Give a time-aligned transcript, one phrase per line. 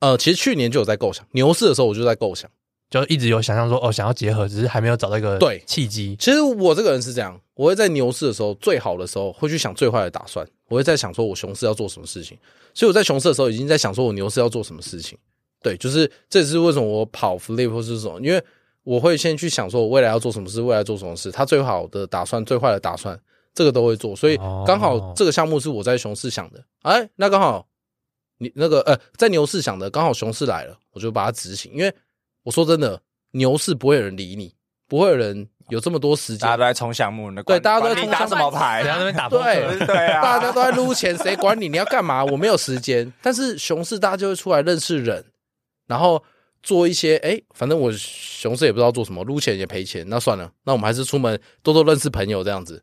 [0.00, 2.48] 呃，其实去年就有在构想，牛市的时候我就在构想，
[2.88, 6.16] 就一直有想象说哦，想要结合，只是还没有找到一个对契机。
[6.18, 12.38] 其实我这个人是这样，我会在牛市的时候最好的时候会去想最坏的打算，我会在想说我熊市要做什么事情，
[12.74, 15.18] 所以我在熊市的时候已经在想说我牛市要做什么事情。
[15.60, 18.40] 对，就是这也是为什么我跑 flip 或是什么，因为
[18.84, 23.18] 我会先去想说我未来要做什么事，未来做什么事，他最好的打算，最坏的打算。
[23.54, 27.66] 这个都会做，所以刚好这个项目是我在熊市想的，哎、哦，那刚好
[28.38, 31.72] 你那个呃，在牛市想的，刚好熊市来了，我就把它执行。
[31.72, 31.92] 因为
[32.44, 33.00] 我说真的，
[33.32, 34.54] 牛市不会有人理你，
[34.86, 41.68] 不会有人有这么多时间，大家都在冲项目，对，大家都在打什么牌，大家都在打，对 对啊，大家都在撸钱，谁管你？
[41.68, 42.24] 你要干嘛？
[42.24, 43.12] 我没有时间。
[43.22, 45.24] 但是熊市大家就会出来认识人，
[45.86, 46.22] 然后
[46.62, 52.82] 做一些，哎，反正我熊市也不知道做什么，撸钱也赔钱，那算了，那我们还是出门多多认识朋友这样子。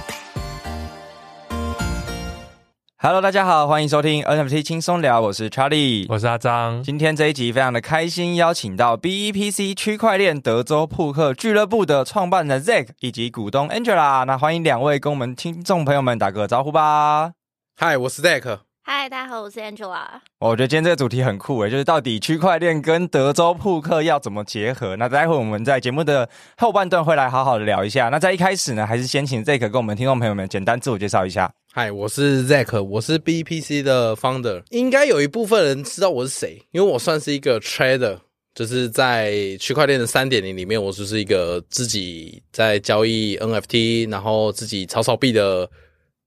[3.03, 6.83] Hello，大家好，欢迎收听 NFT 轻松聊，我是 Charlie，我是阿张。
[6.83, 17.31] 今天这一集非常的开心，邀请到 BEPC 区块链德州扑克俱乐部的创办人 Zack 以及股东 Angela，那欢迎两位跟我们听众朋友们打个招呼吧。
[17.79, 18.59] Hi，我是 Zack。
[18.85, 20.01] Hi，大家好，我是 Angela。
[20.39, 24.95] 我觉得今天这个主题很酷诶，就是到底区块链跟德州扑克要怎么结合？
[24.97, 28.09] 那待会我们在节目的后半段会来好好的聊一下。
[28.09, 31.51] 那在一开始呢，还是先请 Zack 跟我们听众朋友们简单自我介绍一下。
[31.73, 34.61] 嗨，我是 Zack，我是 BEPC 的 founder。
[34.71, 38.17] 应该有一部分人知道我是谁，因为我算是一个 trader，
[38.53, 45.69] 就是在区块链的三点零里面，我就是一个自己在交易 NFT，然后自己炒炒币的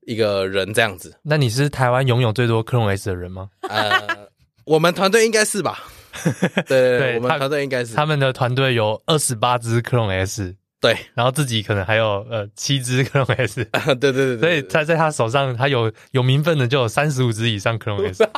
[0.06, 1.14] 一个人这样子。
[1.22, 3.50] 那你是台湾拥有最多 Clone S 的人吗？
[3.68, 4.30] 呃，
[4.64, 5.78] 我们团队应该是吧？
[6.24, 7.94] 对 对，对，我们团队应该是。
[7.94, 10.56] 他们的团队有二十八只 Clone S。
[10.84, 13.64] 对，然后自己可能还有呃七只 Clone S，
[13.98, 18.28] 对对对，对，所以他在他手上，他有有名分的就有三十五只以上 Clone S。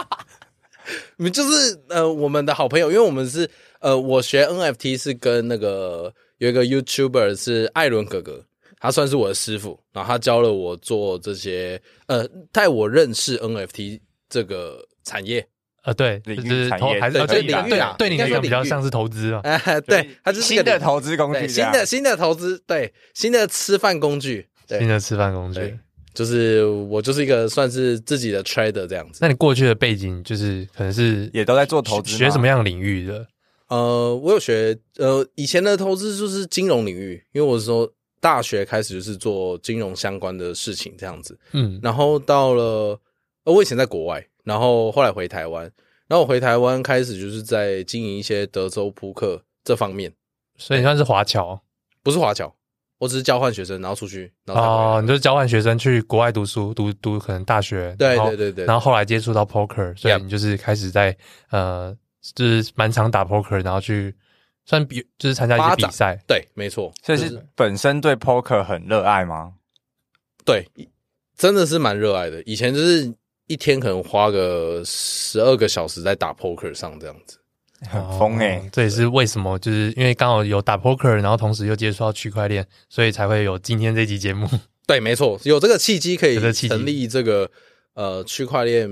[1.16, 8.44] 你们 就是呃我们的好朋友，因为我们是呃我学 NFT 是跟那个有一个 YouTuber 是艾伦哥哥，
[8.78, 15.48] 他算是我的师傅，然后他教了我做这些呃带我认识 NFT 这个产业。
[15.86, 17.94] 呃，对，就是投还是对领域啊？
[17.96, 19.40] 对你来讲比较像是投资啊。
[19.44, 25.78] 哎，对，它就是新的投资工具，新的新的投资，对，新的吃饭工具，新的吃饭工具，
[26.12, 29.20] 就是我就是一个算是自己的 trader 这样子。
[29.22, 33.24] 那你过去的背景就是可能是也都在做投资，学什么样的领域的？
[33.68, 37.88] 呃，我有学，呃，以前的投资就是金融领域，因为我是说
[38.20, 41.38] 大学开始就是做金融相关的事情这样子。
[41.52, 43.00] 嗯，然后到了，
[43.44, 44.26] 呃，我以前在国外。
[44.46, 45.64] 然后后来回台湾，
[46.06, 50.12] 然后我回台湾开始就是在经营一些德州扑克这方面，
[50.56, 51.60] 所以你算是华侨？
[52.04, 52.54] 不是华侨，
[52.98, 61.16] 我只是交换学生，然后出去，然后哦，你就是交换学生去国外读书，读读可能大学，对对对对，然后后来接触到 poker，所以你就是开始在
[61.50, 61.92] 呃，
[62.36, 64.14] 就是蛮常打 poker，然后去
[64.64, 69.54] 算比就是参加一些比赛，对，没错，所以是本身对 poker 很热爱吗？
[70.44, 70.64] 对，
[71.36, 73.12] 真的是蛮热爱的，以前就是。
[73.46, 77.38] 一天可能花个十二个小时在打 poker 上，这样子
[77.90, 78.68] 很疯诶。
[78.72, 84.48] 这也是为什么，就是因为刚好有打 poker，然后同时又接触到区块链，所以才会有今天这期节目。
[84.86, 87.50] 对，没错，有这个契机可以成立这个。
[87.96, 88.86] 呃，区块链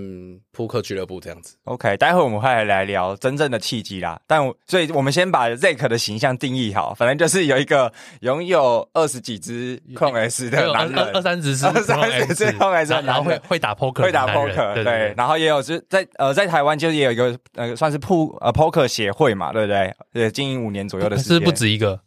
[0.50, 4.18] 扑克俱乐部这样子，OK，待会我们会来聊真正的契机啦。
[4.26, 19.94] 但所以，我们先把 Zack 的形象定义好，反正就是有一个拥有二十几只 Clone S 的男人，二三十只，二三十只 Clone S，然后会会打 poker，会打 poker，对，对，对，然后也有是在呃在台湾就是也有一个呃算是扑呃 poker 协会嘛，对不对？
[20.14, 22.00] 对，经营五年左右的时间，是不止一个，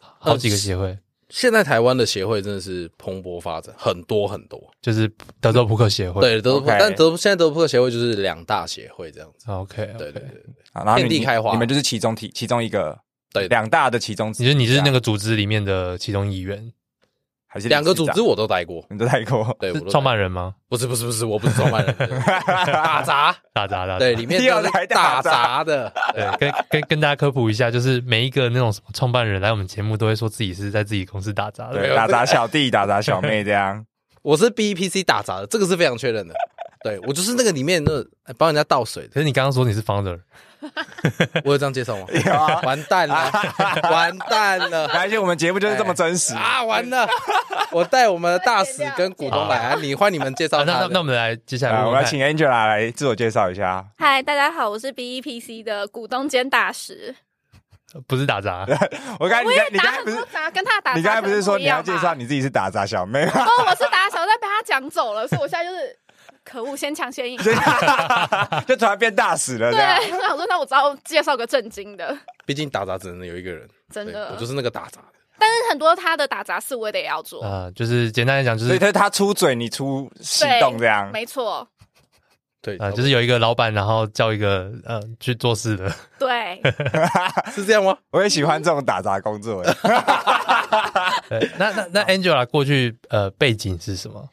[0.00, 0.96] 好几个协会。
[1.34, 6.20] 现在台湾的协会真的是蓬勃发展，很多很多，就是德州扑克协会。
[6.20, 9.50] 对，德州.但德现在德州扑克协会就是两大协会这样子。
[9.50, 9.84] OK.
[9.98, 12.96] 对对对，然后遍地开花，你们就是其中体其中一个，
[13.32, 14.46] 对，两大的其中之一。
[14.46, 16.72] 其实你是那个组织里面的其中一员。
[17.54, 20.52] 还是两个组织我都待过，你都待过，对，创办人吗？
[20.68, 21.94] 不是不是不是，我不是创办人，
[22.66, 23.32] 打杂。
[23.52, 25.62] 打杂的，对，里面都是打杂。
[25.62, 33.86] 的，对，跟跟跟大家科普一下，就是每一个那种什么创办人来我们节目，都会说自己是在自己公司打杂的，对，打杂小弟、打杂小妹这样。
[34.22, 36.34] 我是 BEPC 打杂的，这个是非常确认的。
[36.84, 37.90] 对我就是那个里面那
[38.36, 39.08] 帮人家倒水的。
[39.08, 40.20] 可是你刚刚说你是 founder，
[41.42, 42.06] 我有这样介绍吗？
[42.12, 43.32] 有啊完蛋了，
[43.90, 44.86] 完蛋了！
[44.88, 46.62] 而且我们节目就是这么真实啊！
[46.62, 47.08] 完了，
[47.72, 49.78] 我带我们的大使跟股东来啊！
[49.80, 50.62] 你换你们介绍。
[50.64, 53.82] 那那那我们来接下来，我们来请 Angela 来自我介绍一下。
[53.96, 57.14] 嗨，大家好，我是 BEPC 的股东兼大使。
[58.08, 58.66] 不是打杂，
[59.20, 60.16] 我刚才你你刚才不是
[60.52, 63.32] 跟他打，你刚才不是说你要介绍你自己是打杂小妹吗？
[63.46, 65.96] 哦，我是打小妹，被他讲走了，所以我现在就是
[66.44, 67.38] 可恶，先抢先赢，
[68.68, 69.72] 就突然变大使了。
[69.72, 69.80] 对，
[70.12, 72.16] 我想说，那我只要介绍个正经的。
[72.44, 75.08] 毕竟打杂只能有一个人，真的，我就是那个打杂的。
[75.38, 81.66] 但是很多他的打杂事我也得要做啊，就是简单来讲，就是所以他出嘴，你出行动，这样没错。
[82.62, 85.92] 对啊，就是有一个老板，然后叫一个呃去做事的。
[86.18, 86.62] 对，
[87.52, 87.94] 是这样吗？
[88.10, 89.62] 我也喜欢这种打杂工作。
[91.28, 94.26] 对，那那那 Angela 过去呃背景是什么？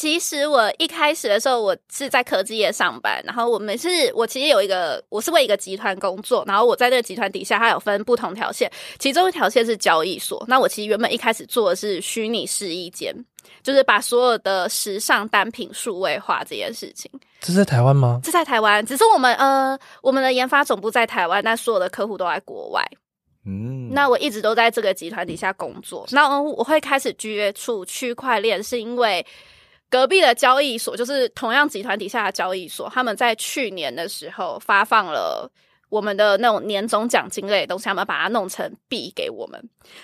[0.00, 10.42] 其实我一开始的时候，我是在科技业上班，然后我们是，我其实有一个，我是为一个集团工作，然后我在这个集团底下，它有分不同条线，其中一条线是交易所。
[10.48, 13.14] 那我其实原本一开始做的是虚拟试衣间。
[13.62, 17.10] 就是把所有的时尚单品数位化这件事情，
[17.40, 18.20] 这是在台湾吗？
[18.24, 22.82] 这在台湾，只是我们呃，我们的研发总部在台湾，但所有的客户都在国外。
[23.44, 26.06] 嗯，那我一直都在这个集团底下工作。
[26.10, 29.24] 那我会开始接触区块链，是因为
[29.90, 35.50] 隔壁的交易所，就是同样集团底下的交易所，他们在去年的时候发放了。
[35.90, 39.60] 我们的那种年终奖金类的东西，他们把它弄成币给我们，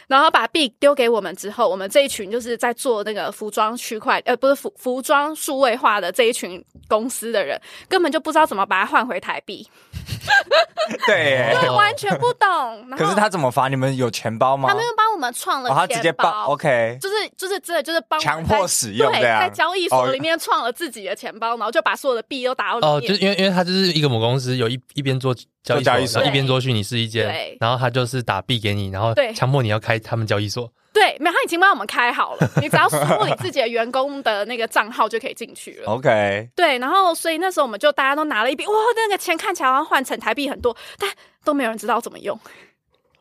[0.09, 7.57] 然后把币丢给我们之后，我们这一群就是在做那个服装区块，呃，不是服服装数位化的这一群公司的人，
[7.89, 9.65] 根本就不知道怎么把它换回台币。
[11.07, 12.91] 对，对，完全不懂。
[12.97, 13.69] 可是他怎么罚？
[13.69, 14.69] 你们有钱包吗？
[14.69, 23.15] 他们又帮我们创了钱包，哦、他直接包，OK，就是就是真的就是帮强迫使用对，在交易所里面创了自己的钱包，然后就把所有的币都打到里面。
[23.15, 25.35] 哦，就因为因为他就是一个母公司，有一一边做。
[25.67, 27.27] 交易所一边做虚拟试衣间，
[27.59, 30.71] 然后他就是打币给你，然后强迫你要开他们交易所。
[30.99, 35.93] 对，没有，他已经帮我们开好了， 你只要输入你自己的员工的那个账号就可以进去了。
[35.93, 36.49] OK。
[36.57, 41.11] 对，然后所以那时候我们就大家都拿了一笔，哇，那个钱看起来好像换成台币很多，但
[41.45, 42.39] 都没有人知道怎么用。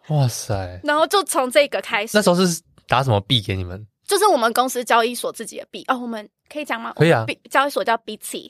[0.08, 0.80] 哇塞！
[0.84, 3.86] 然后就从这个开始，那时候是打什么币给你们？
[4.08, 6.94] 就是我们公司交易所自己的币哦，我们可以讲吗？
[6.96, 7.26] 可以啊。
[7.50, 8.50] 交易所叫 BTC。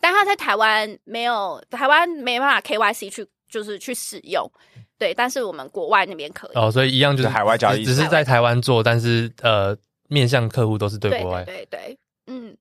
[0.00, 4.50] 但他在台湾没有，台湾没办法 KYC 去，就是去使用，
[4.98, 5.14] 对。
[5.14, 9.76] 但是我们国外那边可以哦，所以一样就是海外交易，只是在台湾做，但是呃，
[10.08, 12.56] 面向客户都是对国外，对对，对对，嗯。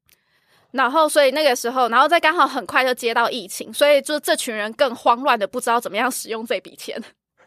[0.72, 7.02] 然后所以那个时候，然后再刚好很快就接到疫情，所以就这群人更慌乱的不知道怎么样使用这笔钱。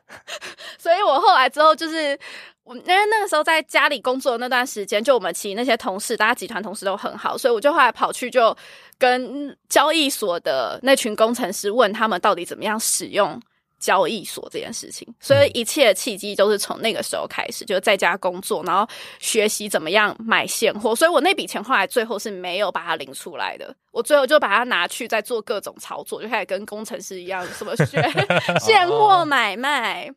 [0.79, 2.19] 所以我后来之后就是。
[2.65, 8.55] 我因为那个时候在家里工作的那段时间，就我们其实那些同事，大家集团同事都很好，所以我就后来跑去就
[8.99, 13.41] 跟交易所的那群工程师问他们到底怎么样使用
[13.79, 15.07] 交易所这件事情。
[15.21, 18.89] 所以一切的契机都是从那个时候开始，就在家工作，然后
[19.19, 20.95] 学习怎么样买现货。
[20.95, 28.03] 所以我那笔钱后来最后是没有把它领出来的，我最后就把它拿去再做各种操作，就开始跟工程师一样，什么学
[28.61, 30.11] 现货买卖。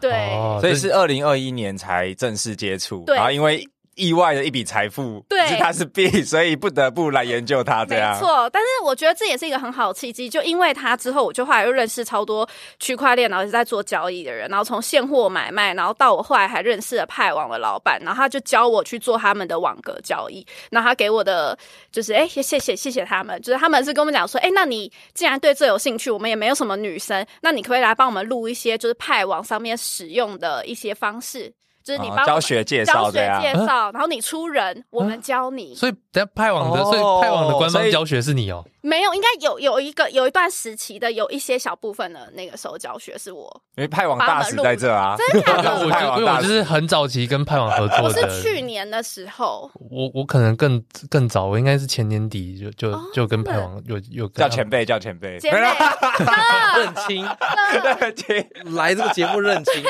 [0.00, 3.66] 对，哦、所以是二零二一年才正式接触，然后因为。
[3.96, 7.84] 意外的一笔财富，对，是他是币，所以不得不来研究他。
[7.84, 12.48] 这样没错，但是我觉得这也是一个很好的契机，就因为他之后，我就后来又认识超多
[12.78, 21.56] 区块链，然后是在做交易的人，然后从现货买卖，然后到我后来还认识了派网的老板，然后他就教我去做他们的网格交易，然后他给我的
[21.92, 31.52] 就是哎，谢谢谢谢他们，就是他们是跟我们讲说，哎，那你既然对这有兴趣，我们也没有什么女生，那你可不可以来帮我们录一些就是派网上面使用的一些方式。
[31.84, 35.74] 就是你帮教学介绍，教学介绍，然后你出人，我们教你。
[35.74, 38.64] 所以等下派网的，所以派网的官方教学是你哦？
[38.82, 45.70] 没有，应该有有一个有一段时期的有一些小部分的那个时候教学是我，因为派网大使在这啊，真的假的？
[45.84, 49.68] 我就我就是很早期跟派网合作的，是去年的时候。
[49.90, 50.80] 我我可能更
[51.10, 57.26] 更早，我应该是前年底就就就跟派网有有叫前辈叫前辈，前辈认亲
[58.00, 59.82] 认亲来这个节目认亲，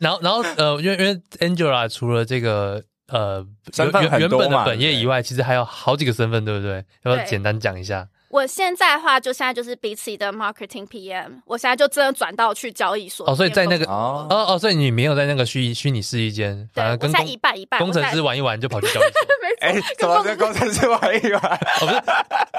[0.00, 2.82] 然后然后呃，因为因为 Angela 除了这个。
[3.08, 3.46] 呃，
[3.78, 6.84] 原原本的本业以外，其实还有好几个身份，对不对？
[7.04, 8.08] 要不要简单讲一下？
[8.28, 13.30] 我现在的话，就现在就是 BTC 的 Marketing PM，我现在就真的转到去交易所。
[13.30, 19.10] 哦，所以在那个哦哦哦，所以你没有在那个虚虚拟试衣间，反而跟在一半一半，工程师玩一玩就跑去交易所。
[19.60, 21.40] 哎，怎么跟工程师玩一玩？
[21.80, 22.02] 哦，不是，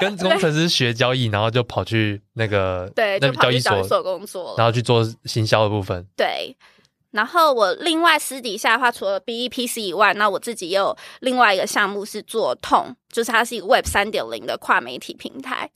[0.00, 6.04] 跟 工程师学交易，然后就跑去那个对，那交易所工作，然后去做行销的部分。
[6.16, 6.56] 对。
[7.10, 15.70] 然后我另外私底下的话，除了 BEPC 以外，那我自己也有另外一个项目是做 Tone，就是它是一个 Web 三点零的跨媒体平台。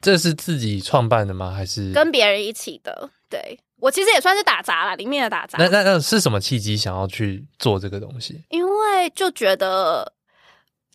[0.00, 1.52] 这是自己创办的吗？
[1.52, 3.10] 还是跟别人一起的？
[3.30, 5.58] 对，我其实也算是打杂啦，里面的打杂。
[5.58, 8.44] 那那那是什么契机想要去做这个东西？
[8.50, 10.12] 因为就觉得。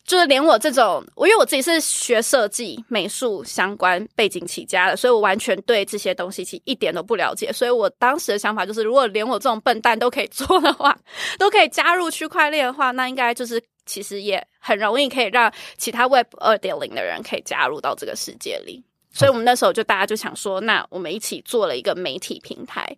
[0.06, 7.50] 就是连我这种，我因为我自己是学设计、美术相关背景起家的，所以我完全对这些东西其实一点都不了解。
[7.52, 10.94] 所以我当时的想法就是，如果连我这种笨蛋都可以做的话，
[11.38, 18.84] 都可以加入区块链的话，那应该就是其实也很容易可以让其他 Web 二点零的人可以加入到这个世界里。
[19.10, 22.94] 所以我们那时候就大家就想说，那我们一起做了一个媒体平台。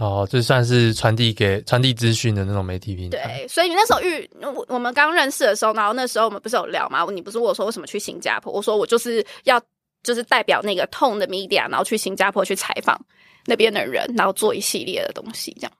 [0.00, 3.18] 哦，这算是传递给传递资讯的那种媒体平台。
[3.18, 7.06] 对，所以你那时候遇我我们刚认识的时候，然后那时候我们不是有聊吗？
[7.12, 8.50] 你不是问我说为什么去新加坡？
[8.50, 9.60] 我说我就是要
[10.02, 12.98] 就是代表那个 Tone 的 Media，然后去新加坡去采访
[13.44, 15.72] 那边的人，然后做一系列的东西，这样。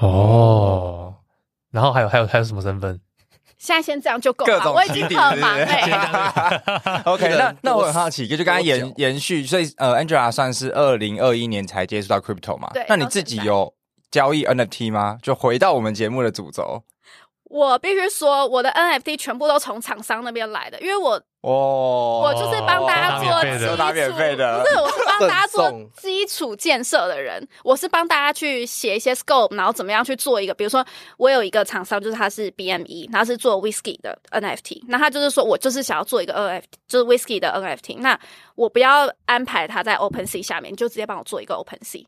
[0.00, 1.14] 哦，
[1.70, 2.98] 然后还有还有还有什么身份？
[3.58, 7.02] 现在先这样就够了，我已经很忙了。
[7.06, 12.70] OK，那那我很好奇，就就刚刚延延续，所以呃，Angela 算是二零二一年才接触到 Crypto 嘛？
[12.72, 12.86] 对。
[12.88, 13.74] 那你自己有
[14.10, 15.18] 交易 NFT 吗？
[15.20, 16.82] 就回到我们节目的主轴。
[17.48, 30.84] 我必须说，我的 NFT 全部都从厂商那边来的，因为我哦，我就是帮大家做基础，拿免费的，不是，我是帮大家做基础建设的人，我是帮大家去写一些 scope，然后怎么样去做一个，比如说
[31.16, 38.18] 我有一个厂商，就是他是 BME，他是做 Whisky 的 NFT，那他就是说我就是想要做一个 NFT，就是 Whisky 的 NFT，那
[38.56, 42.04] 我不要安排他在 OpenSea 下面，你就直接帮我做一个 OpenSea。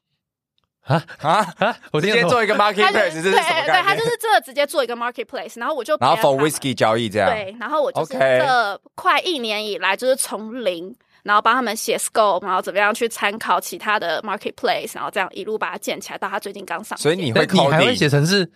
[0.91, 1.05] 啊？
[1.21, 1.55] 啊？
[1.59, 1.77] 啊！
[1.93, 7.31] 我直接做一个 marketplace，是对对，他就是这直接做一个 marketplace，然后我就然后 for whiskey 交易这样。
[7.31, 16.99] 对，然后我就是这快一年以来就是从零，然后帮他们写 scope，然后怎么样去参考其他的 marketplace，然后这样一路把它建起来，到他最近刚上。
[16.99, 18.51] 所以你会你还会写程式？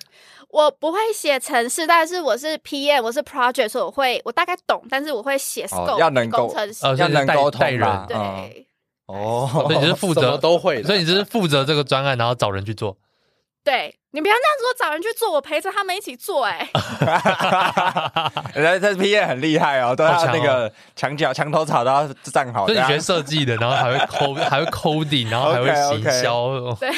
[0.49, 6.53] 我不会写程式，但是我是 PM，我是 project，所以我会我大概懂，但是我会写 scope，要能够
[6.97, 8.07] 要能沟通人。
[8.09, 8.67] 对。
[9.07, 12.97] 哦，所以你是 负责都会，所以你就是负责这个专案，然后找人去做。
[13.65, 16.45] 对，你不要那样说，找人去做，我陪着他们一起做。
[16.45, 16.69] 哎，
[18.55, 22.67] 人家这 PM 很厉害哦，都要那个墙角墙头草都要站好。
[22.67, 26.77] 所以你学设计的，然后还会 code，还会 coding，然后还会行销。
[26.79, 26.91] 对，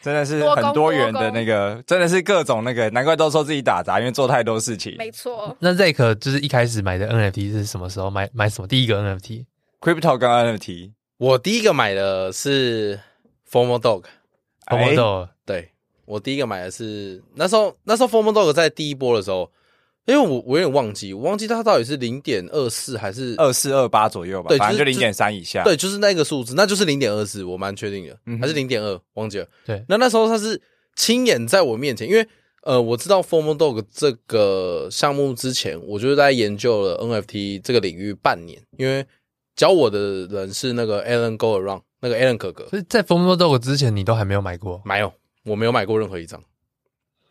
[0.00, 4.94] 真的是很多元的那个，真的是各种那个，难怪都说自己打杂，因为做太多事情。
[4.96, 5.54] 没错。
[5.58, 8.26] 那 Zack 就是一开始买的 NFT 是什么时候买？
[8.32, 8.66] 买什么？
[8.66, 10.92] 第一个 NFT？Crypto 跟 NFT。
[11.20, 12.98] 我第一个买的是
[13.46, 15.72] Formal Dog，Formal Dog，对，
[16.06, 19.50] 我第一个买的是那时候，那时候 Formal Dog 在第一波的时候，
[20.06, 28.40] 因为我我有点忘记，我忘记它到底是零点二四还是二四二八左右吧，对，反正就零点三以下，对，就是那个数字，那就是零点二四，我蛮确定的，嗯、哼。
[28.40, 29.46] 还是零点二，忘记了。
[29.66, 30.58] 对，那那时候它是
[30.96, 32.26] 亲眼在我面前，因为
[32.62, 39.04] 呃，我知道 Formal Dog 这个项目之前，我就是在研究了 NFT 这个领域半年，因为。
[39.60, 42.66] 教我的人是那个 Alan Go Around，那个 Alan 哥哥。
[42.70, 44.80] 所以在 FOMO Dog 之前，你都还没有买过？
[44.86, 45.12] 没有，
[45.44, 46.42] 我没有买过任何一张。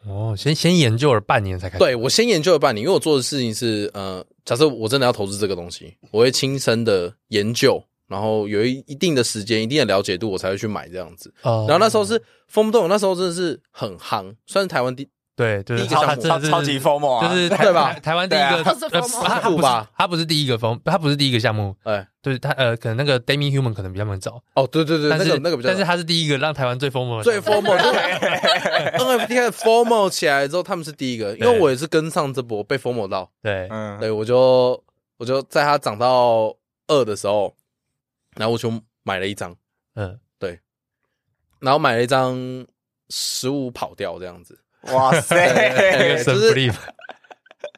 [0.06, 1.80] 哦，先先研究了半年才开始。
[1.80, 11.34] 对，我先研究了半年，因为我做的事情是，呃，假设我真的要投资这个东西，我会亲身的研究，然后有一一定的时间、一定的了解度，我才会去买这样子。
[11.42, 11.66] 哦。
[11.68, 12.22] 然后那时候是
[12.54, 15.10] FOMO Dog，那时候真的是很夯，算是台湾第。
[15.40, 17.94] 对，就是超超超级 FOMO 啊，就是对吧？
[17.94, 24.44] 台湾第一个，他不是他不是第一个 FOMO，他不是第一个项目，哎，就是他呃，可能那个 Demi Human 可能比较晚早。
[24.56, 34.84] 哦，对对对，但是那个比较，但是他是第一个让台湾最 FOMO，最 FOMO，对， NFT 开始 FOMO 起来之后，他们是第一个，因为我也是跟上这波被 FOMO 到，对，嗯，对，我就
[35.16, 36.54] 我就在它涨到
[36.88, 37.56] 二的时候，
[38.36, 38.70] 然后我就
[39.04, 39.56] 买了一张，
[39.96, 40.60] 嗯，对，
[41.60, 42.36] 然后买了一张
[43.10, 44.60] 十五跑掉这样子。
[44.84, 45.36] 哇塞，
[46.24, 46.72] 就是，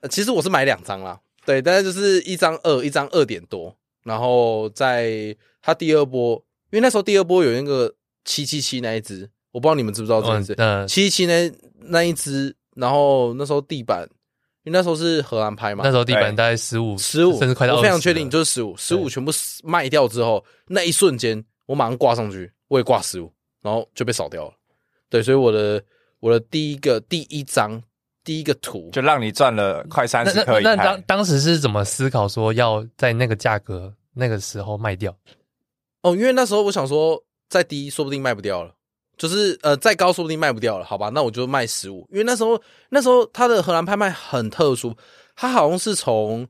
[0.10, 6.36] 其实我是买两张啦，对，但是就是一张二，一张二点多，然后在它第二波，
[6.72, 7.92] 因为那时候第二波有那个
[8.24, 14.08] 七七七那一只，我不知道你们知不知道这件事，嗯，七七七那那一只，然后那时候地板，
[14.64, 19.32] 因为那时候是荷兰拍嘛，那时候地板大概十五，十五，甚至快到，我非常确定就是十五，十五全部
[19.64, 24.54] 卖掉之后，那一瞬间我马上挂上去，我也挂十五，然后就被扫掉了，
[25.10, 25.84] 对，所以我的。
[26.22, 27.84] 我的第一个第一张
[28.24, 30.76] 第一个图就让你赚了快三十颗以太。
[30.76, 35.14] 那当当时是怎么思考说要在那个价格那个时候卖掉？
[36.04, 38.74] 哦，因为那时候我想说再低说不定卖不掉了，
[39.18, 42.08] 就是呃再高说不定卖不掉了，好吧，那我就卖十五。
[42.12, 44.96] 因为那时候那时候它的荷兰拍卖很特殊，
[45.36, 46.48] 它好像是从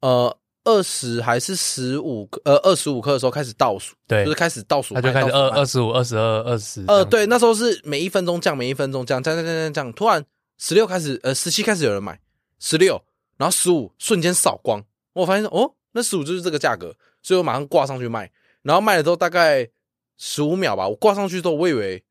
[0.00, 6.84] 呃二十还是十五呃二十五克的时候开始倒数，对，就是开始倒数，他就开始二二十五、二十二、二十。
[6.86, 10.24] 呃，对，那时候是每一分钟降，每一分钟降，降降降降降，突然
[10.58, 12.20] 十六开始，呃，十七开始有人买
[12.60, 13.02] 十六，
[13.36, 18.30] 然后十五瞬间扫光，我发现哦，那十五就是这个价格，所以我马上挂上去卖，
[18.62, 19.68] 然后卖了之后大概
[20.16, 22.04] 十五秒吧，我挂上去之后，我以为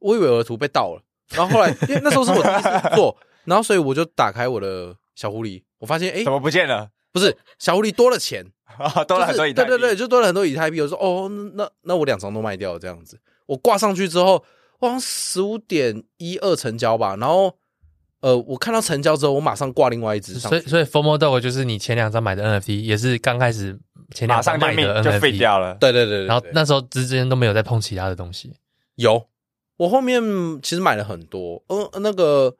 [0.00, 6.88] 我以为我的图被盗了，然后后来因为那时候是我第一次做， 然后所以我就打开我的小狐狸，我发现哎，怎么不见了？
[7.12, 8.44] 不是小狐狸多了钱，
[9.06, 10.80] 多了很多以太币，对对对，就多了很多以太币。
[10.80, 13.20] 我说哦，那那我两张都卖掉了，这样子。
[13.46, 14.42] 我挂上去之后，
[14.80, 17.16] 哇，十五点一二成交吧。
[17.16, 17.54] 然后
[18.20, 20.48] 呃，我看到成交之后，我马上挂另外一只上。
[20.48, 23.78] 所以所以 Formo Dog 就是你前两张买的 NFT，也是刚开始
[24.14, 25.74] 前两张卖的 NFT 就废掉了。
[25.74, 28.54] 对对对，对，然后那时候之间都没有再碰其他的东西。
[28.94, 29.26] 有，
[29.76, 30.22] 我后面
[30.62, 31.62] 其实买了很多。
[31.66, 32.54] 呃，那个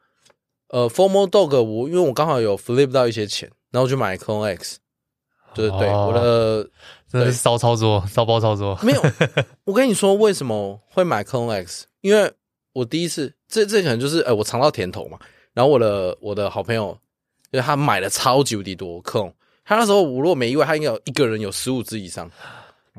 [0.69, 3.51] 呃，Formo Dog 我因为我刚好有 flip 到一些钱。
[3.73, 4.79] 然后就买 Clone X，
[5.55, 6.71] 对对对，哦、我的
[7.11, 8.79] 真的是骚操作，骚包操作。
[8.83, 9.03] 没有，
[9.65, 11.87] 我跟你说为什么会买 Clone X？
[12.03, 12.33] 因为
[12.75, 15.19] 我第一次，这这可能就是，呃，我尝到甜头嘛。
[15.55, 16.97] 然后我的我的好朋友，
[17.51, 19.33] 因为他买了超级无敌多 Clone，
[19.65, 22.31] 他那时候我如果没意外，他应该有一个人有十五只以上。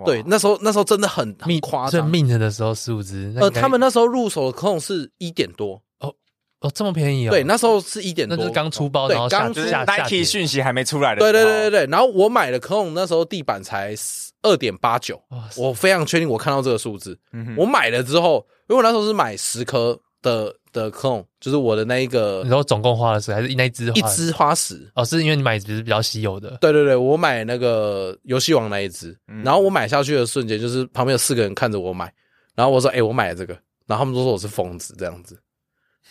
[0.06, 2.10] 对，那时候那时候真的很很夸张。
[2.10, 5.80] mint 的时候十五只，呃，他们那时候入手的 Clone 是一点多。
[6.64, 7.32] 哦，这么便宜哦！
[7.32, 11.20] 对，那时候是一点多，那就是刚出包，然后刚下 Nike 讯息还没出来的。
[11.20, 11.92] 对对对对对。
[11.92, 13.94] 然后我买的 Clone 那时候地板才
[14.42, 15.22] 二点八九，
[15.58, 17.20] 我非常确定我看到这个数字。
[17.58, 22.42] 我买了之后，因为我那时候是买十颗的的 Clone，就是我的那一个。
[22.44, 23.92] 然后总共花了十还是那一只？
[23.92, 24.90] 一只花十。
[24.96, 26.58] 哦，是因为你买只是比较稀有的。
[26.62, 32.10] 对对对，我买那个游戏王那一只，然后我买下去的瞬间，就是旁边有四个人看着我买，
[32.56, 33.54] 然后我说：“哎，我买了这个。”
[33.86, 35.38] 然后他们都说我是疯子这样子。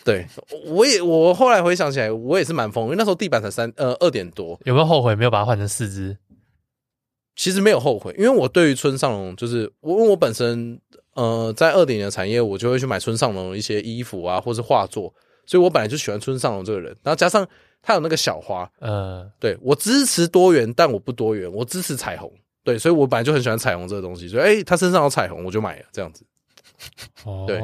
[0.03, 0.27] 对，
[0.65, 4.59] 我也我后来回想起来，我也是蛮疯，因为那时候地板才三呃二点多。
[4.65, 6.17] 有没有后悔没有把它换成四只？
[7.35, 10.79] 其实没有后悔，因为我对于村上隆就是我，因为我本身
[11.15, 15.13] 呃在二点零的产业，我就会去买村上隆一些衣服啊，或是画作，
[15.45, 16.95] 所以我本来就喜欢村上隆这个人。
[17.01, 17.47] 然后加上
[17.81, 22.31] 他有那个小花，呃，对，我支持多元，但我不多元，我支持彩虹。
[22.63, 26.23] 对，所以我本来就很喜欢彩虹这个东西，所以哎，他身上有彩虹，我就买了这样子。
[27.23, 27.59] 哦，对，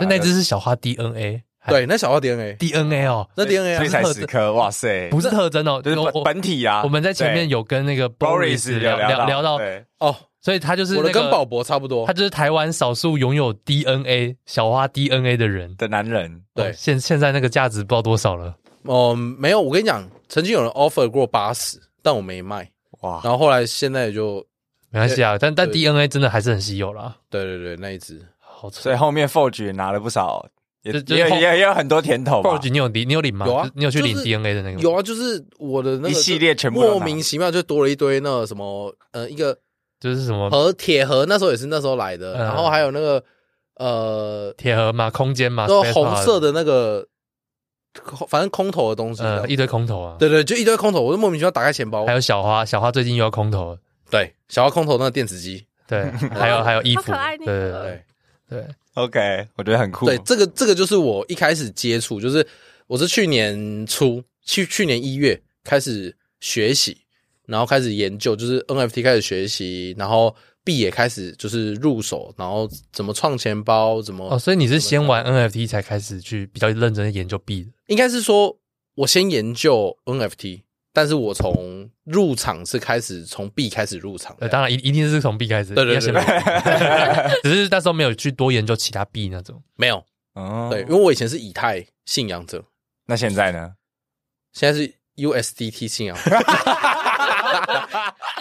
[0.00, 1.42] 那那只是小花 DNA。
[1.66, 6.82] 对，那小花 DNA，DNA 哦，那 DNA 所以才十颗，哇塞，不是特征哦，就是本体啊。
[6.84, 9.58] 我们在前面有跟那个 Boris 聊聊聊到
[9.98, 16.42] 哦，所以他就是我的跟宝博差不多，他就是台湾少数拥有 DNA 小花 DNA 的人的男人。
[16.54, 18.54] 对，现现在那个价值不知道多少了。
[18.82, 22.70] 哦，没有，我跟你讲，曾经有人 offer 过八十，但我没卖。
[23.00, 24.44] 哇，然后后来现在就
[24.90, 27.16] 没关系啊，但但 DNA 真的还是很稀有啦。
[27.30, 30.46] 对对对，那一只好，所以后面 Forge 拿了不少。
[30.84, 32.60] 也也也也有很多甜头吧。
[32.62, 33.46] 你有领你有领吗？
[33.46, 34.80] 有啊，你有去领 DNA 的那个？
[34.80, 39.56] 有啊，就是我的那个一系列全部莫名其妙就多了一堆那个什么呃一个
[39.98, 40.50] 就是什么？
[40.50, 43.24] 盒铁盒，那时候也是那时候来的，然后还有那个
[43.76, 47.06] 呃铁盒嘛，空间嘛，都红色的那个，
[48.28, 53.78] 反正空投的东西，一堆空投啊，对对，就一堆空投，我就莫名其妙打开钱包，还有小花，小花最近又要空投，
[54.10, 58.04] 对，小花空投那个电子机，对， 还有还有衣服，对对对对。
[58.94, 60.06] OK，我觉得很酷。
[60.06, 62.46] 对，这个这个就是我一开始接触，就是
[62.86, 66.98] 我是去年初去去年一月开始学习，
[67.46, 77.70] 然后开始研究，就是 NFT 开始学习，然后币也开始就是入手，然后怎么创钱包，怎么哦，所以你是先玩 NFT 才开始去比较认真的研究币的？
[77.86, 78.58] 应该是说
[78.96, 80.63] 我先研究 NFT。
[80.94, 86.12] 但是我从入场是开始从 B 开始入场，呃，当然一一定是从 B 开始，对对对，
[87.42, 90.04] 只是那时候没有去多研究其他 B 那种，没有，
[90.34, 92.64] 哦，对，因为我以前是以太信仰者，
[93.06, 93.74] 那现在呢？
[94.52, 96.16] 现在是 USDT 信仰。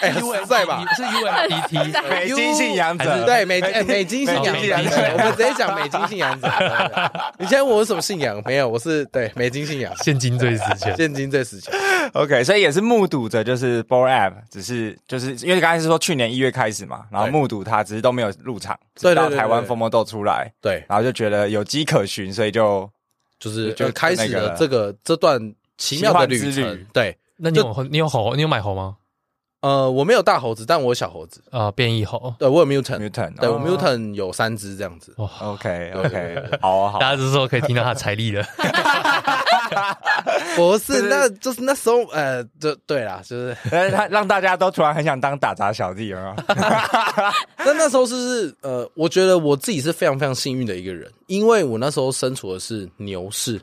[0.02, 0.84] 哎，实在吧？
[0.96, 1.78] 是 U N B T
[2.10, 6.48] 美金信仰者，对美美金信仰者，我们直接讲美金信仰者。
[7.40, 8.42] 你现在问我什么信仰？
[8.46, 11.74] 没有，我是对美金信仰，现金最值钱，现金最值钱。
[12.14, 22.90] OK，所以也是目睹着，就是 Bored Ape，只是就是因为刚才是说去年一月开始嘛，然后目睹他，只是都没有入场，直到台湾 FOMO Dog 出来，对，然后就觉得有迹可循，所以就
[23.40, 26.86] 就是就开始了这个这段奇妙的旅程。
[26.94, 28.96] 对，那你有你有猴，你有买猴吗？
[29.60, 32.34] 呃，我没有大猴子，但我有小猴子啊，变异猴。
[32.40, 35.14] 对，我有 mutant，mutant，对，我 mutant 有三只这样子。
[35.18, 37.00] 哦，OK，OK，好啊，好。
[37.00, 38.46] 大家就是说可以听到他财力了。
[40.56, 43.58] 不是，那就是那时候，呃，就对啦，就是
[43.92, 46.34] 他让大家都突然很想当打杂小弟啊。
[47.66, 48.16] 那那时候是
[48.48, 53.60] 是呃，我觉得我自己是非常非常幸运的一个人，因为我那时候身处的是牛市，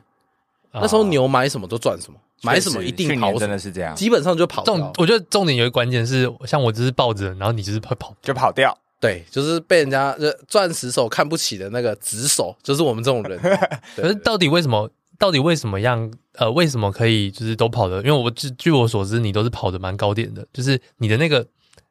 [0.71, 2.19] 那时候牛买什么都赚什么。
[2.43, 4.63] 买什么一定跑，真的是这样，基本上就跑。
[4.63, 8.77] 重，我觉得重点有一个关键是，像我只是抱着，然后你就是会跑，就跑掉。
[8.99, 10.15] 对，就是被人家
[10.47, 13.39] 钻石手看不起的那个直手，就是我们这种人。
[13.95, 14.89] 可是到底为什么？
[15.17, 16.11] 到底为什么样？
[16.33, 17.97] 呃，为什么可以就是都跑的？
[17.97, 21.45] 因为我据据我所知，你都是跑的蛮高点的，就是你的那个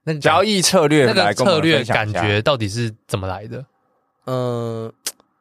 [0.05, 3.65] 那个交易策略，那个策略感觉到底是怎么来的？
[4.27, 4.93] 嗯，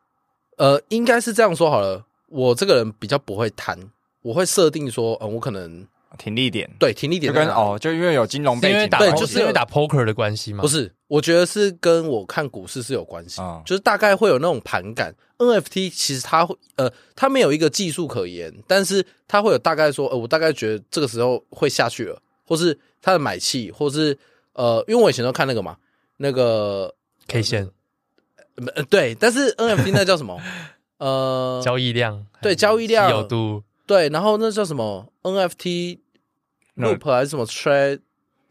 [0.58, 2.06] 呃，应该是这样说好了。
[2.28, 3.76] 我这个人比较不会贪，
[4.22, 5.86] 我会设定说，嗯，我可能
[6.18, 10.62] 停利点，对，停利点就跟哦，就因为有金融背景，因为打，对，就是因为打 poker 的关系吗？
[10.62, 15.16] 不是，我觉得是跟我看股市是有关系，嗯，就是大概会有那种盘感。
[15.38, 24.18] NFT 其实它会，呃，它没有一个技术可言，但是它会有大概说，呃，我大概觉得这个时候会下去了，或是它的买气，或是
[24.52, 25.78] 呃，因为我以前都看那个嘛，
[26.18, 26.94] 那个
[27.28, 27.70] K 线，
[28.76, 30.38] 呃，对，但是 NFT 那叫什么？
[31.00, 35.98] 呃，交易量，对，交易量有度，对，然后那叫什么 NFT
[36.78, 38.00] loop 还是什么 trade？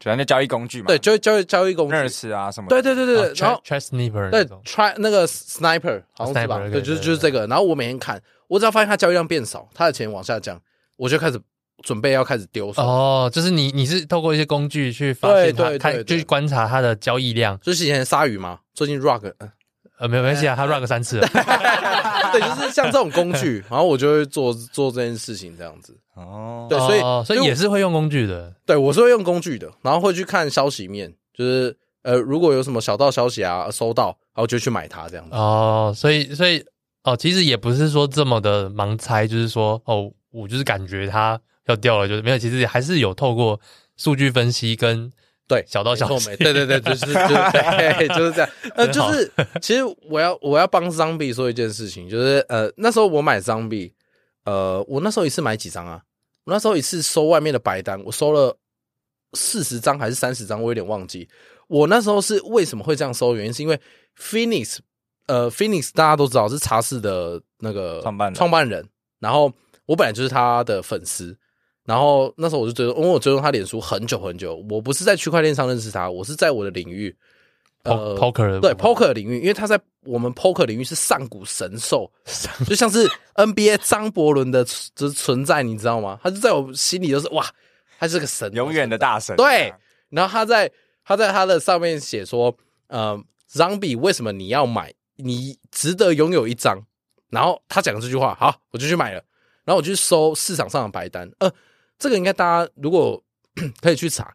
[0.01, 6.59] 主要那交易工具嘛，对，交易交易交易工具，Nurse 啊什么，对对对对，然后 Trade Sniper，对，Try 那个 Sniper 好像是吧？
[6.69, 7.47] 对，就是就是这个。
[7.47, 10.61] 然后我每天看，我只要发现它交易量变少，它的钱往下降，
[10.97, 11.41] 我就开始
[11.83, 12.83] 准备要开始丢手。
[12.83, 19.33] 哦，就是你你是透过一些工具去发现它，看去观察它的交易量，就是以前鲨鱼嘛，最近 Rug，
[19.99, 21.29] 呃，没有关系啊，他 Rug 三次了。
[22.33, 25.97] 对，就是像这种工具， 然后我就会做做这件事情，这样子。
[26.15, 28.55] 哦，对，所以所以也是会用工具的。
[28.67, 35.35] 对，我是会用工具的，然后会去看消息面，就是呃，如果有什么小道消息啊收到，然后就去买它这样子。
[35.35, 36.65] 哦，所以所以
[37.05, 43.61] 哦，其实也不是说这么的盲猜，就是说哦，我就是感觉它要掉了，就是没有，其实还是有透过
[43.97, 45.11] 数据分析跟。
[45.49, 48.51] 对，小道消息，对对对，就是就是对， 就是这样。
[48.77, 49.33] 呃，就是
[49.63, 53.93] 其实我要我要帮 Zombie 说一件事情，就是呃那时候我买 Zombie，
[54.45, 56.03] 呃我那时候一次买几张啊？
[56.45, 58.59] 我那时候一次收外面的白单，我收了
[59.33, 61.27] 四十张还是三十张，我有点忘记。
[61.67, 63.35] 我那时候是为什么会这样收？
[63.35, 63.81] 原因是因为
[64.21, 64.79] Phoenix，
[65.29, 68.87] 呃 Phoenix 大家都知道是茶室的那个创办创办人，
[69.19, 69.51] 然后
[69.87, 71.35] 我本来就是他的粉丝。
[71.89, 74.63] 然后那时候我就追踪，因为我追踪他脸书很久很久。
[74.69, 77.17] 我不是在区块链上认识他，我是在我的领域，
[77.85, 82.13] 呃，poker 对 poker 领域，因为他在我们 poker 领域是上古神兽，
[82.67, 86.21] 就像是 NBA 张伯伦的存存在，你知道吗？
[86.23, 87.47] 他就在我心里就是哇，
[87.99, 89.35] 他是个神，永远的大神。
[89.37, 89.73] 对，
[90.11, 90.71] 然后他在
[91.03, 92.55] 他在他的上面写说，
[92.89, 93.19] 呃
[93.51, 94.93] ，Zombie 为什么你要买？
[95.17, 96.85] 你值得拥有一张。
[97.31, 99.23] 然后他讲了这句话，好，我就去买了。
[99.65, 101.51] 然后我就去搜市场上的白单，呃。
[101.99, 103.23] 这个应该大家如果
[103.83, 104.33] 可以去查，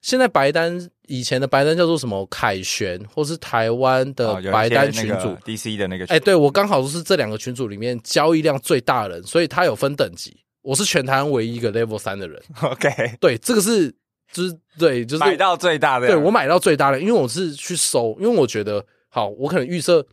[0.00, 5.36] 现在白单以前的白单叫做什么凯旋，或是台湾的白单群组。
[5.44, 12.40] DC 的那个，哎，对我刚好是这两个群组里面交易量最大的人，所以他有分等级，我是全台湾唯一一个 Level 三的人。
[12.62, 13.90] OK，对，这个是
[14.32, 20.04] 就是对，就是买到最大的，对我买到最大的，因为我是去收，因为我觉得好，我可能预设，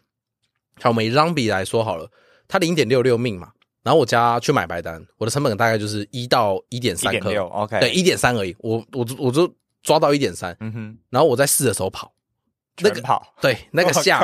[0.81, 2.09] 好，我们以 Zombie 来说好了，
[2.47, 3.51] 它零点六六命嘛。
[3.89, 8.55] 然后我家去买白单，我的成本大概就是一到一点三克，OK，对，一点三而已。
[8.59, 10.97] 我我我就抓到一点三，嗯哼。
[11.09, 12.13] 然后我在试的时候跑，
[12.81, 14.19] 那个跑，对，那个下，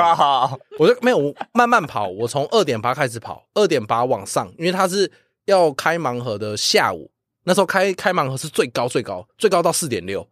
[0.78, 2.06] 我就没有慢慢跑。
[2.06, 5.10] 我从二点八开始跑，二点八往上，因为它是
[5.46, 7.10] 要开盲盒的下午，
[7.42, 10.24] 那时候开开盲盒是最高最高最高到四点六。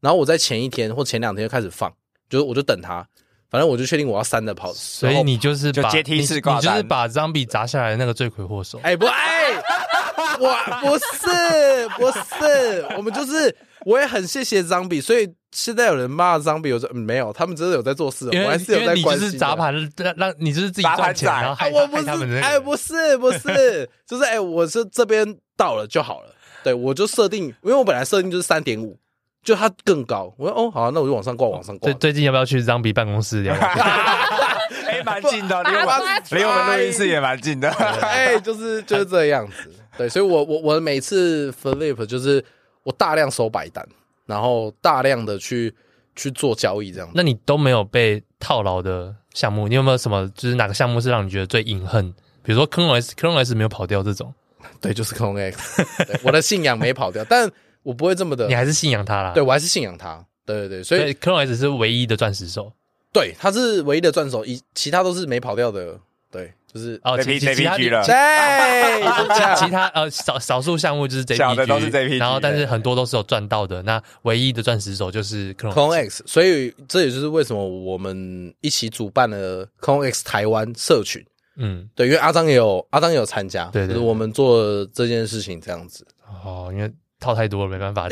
[0.00, 1.94] 然后我在前一天或前两天就开始放，
[2.28, 3.08] 就是我就等它。
[3.50, 8.78] 反正我就确定我要三的跑，所以你就是把阶梯式挂单，你就是把 Zombie 砸下来的那个罪魁祸首。
[8.84, 9.50] 哎不哎，
[10.38, 19.26] 我不是不是，我们就是我也很谢谢 Zombie，所以现在有人骂 Zombie，我说没有，他们真的有在做事，我还是有在关心。
[19.26, 22.08] 你就是砸盘让让你就是自己赚钱，然后害我不是
[22.40, 26.32] 哎不是不是，就是哎我是这边到了就好了，
[26.62, 28.96] 对我就设定，因为我本来设定就是三点五。
[29.42, 31.90] 就它更高，我说哦好、啊，那我就往上挂，往上挂。
[31.90, 33.62] 最最近要不要去 Zombie 办公室聊聊？
[34.86, 37.70] 哎，蛮近的，离我们离我们录音室也蛮近的。
[37.70, 39.72] 哎，就是就是这样子。
[39.96, 42.44] 对，所以我我我每次 Flip 就是
[42.82, 43.86] 我大量收白单，
[44.26, 45.74] 然后大量的去
[46.14, 47.08] 去做交易这样。
[47.14, 49.68] 那你都没有被套牢的项目？
[49.68, 50.28] 你有没有什么？
[50.34, 52.12] 就是哪个项目是让你觉得最隐恨？
[52.42, 54.34] 比如说 Clone X，Clone X 没有跑掉这种。
[54.80, 55.82] 对，就是 Clone X，
[56.22, 57.50] 我的信仰没跑掉，但。
[57.82, 59.32] 我不会这么的，你还是信仰他啦。
[59.32, 60.24] 对，我还是信仰他。
[60.46, 62.72] 对对对，所以 Clone X 是唯一的钻石手。
[63.12, 65.98] 对，他是唯一的钻手，以其他都是没跑掉的。
[66.30, 68.04] 对，就是哦，其其他了。
[68.06, 73.82] 对，其 他呃少少数项目就是 JPG，小的都是 JPG，然后但是很多都是有赚到的。
[73.82, 81.24] 那唯一的钻石手就是 Clone X，所以这也就是为什么我们一起主办了 Clone X 台湾社群。
[81.56, 86.06] 嗯，对，因为阿张也有阿张也有参加，对，就是我们做这件事情这样子。
[86.44, 88.08] 哦，因为套太多了，没办法。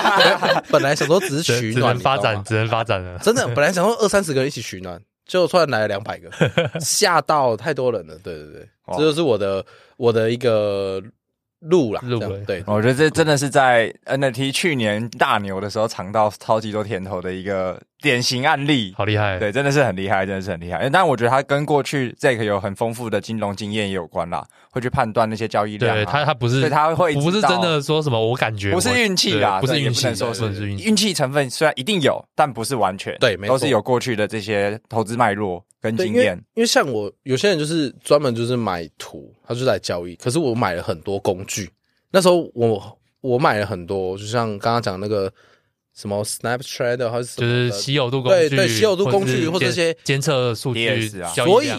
[0.72, 3.18] 本来想说只是取暖，发展，只能发展了。
[3.20, 6.28] 真的，本来想说二三十个人一起取暖，结果突然来了两百个，
[6.80, 8.18] 吓到太多人了。
[8.24, 9.64] 对对对，这就是我的
[9.96, 11.00] 我的一个。
[11.62, 20.88] 路啦，路对，我觉得这真的是在 NFT 去年大牛的时候尝到超级多甜头的一个典型案例，好厉害，对，真的是很厉害，真的是很厉害。
[20.88, 25.96] 但我觉得他跟过去 Zack 有很丰富的金融经验也有关啦，会去判断那些交易量。
[25.96, 36.36] 对他，他不是，对他会不是真的说什么，我感觉不是运气啦，不是运气，不能说是运气成分，虽然一定有，但不是完全，对，都是有过去的这些投资脉络跟经验。
[36.54, 41.68] 因为像我有些人就是专门就是买图，他就在交易，可是我买了很多工具。
[42.12, 45.30] 那时候我我买了很多，就像刚刚讲那个
[45.98, 51.28] 什么 Snaptrader 还是什么就是稀有度工具，对对，稀有度工具或者这些监测数据啊。
[51.34, 51.72] 所以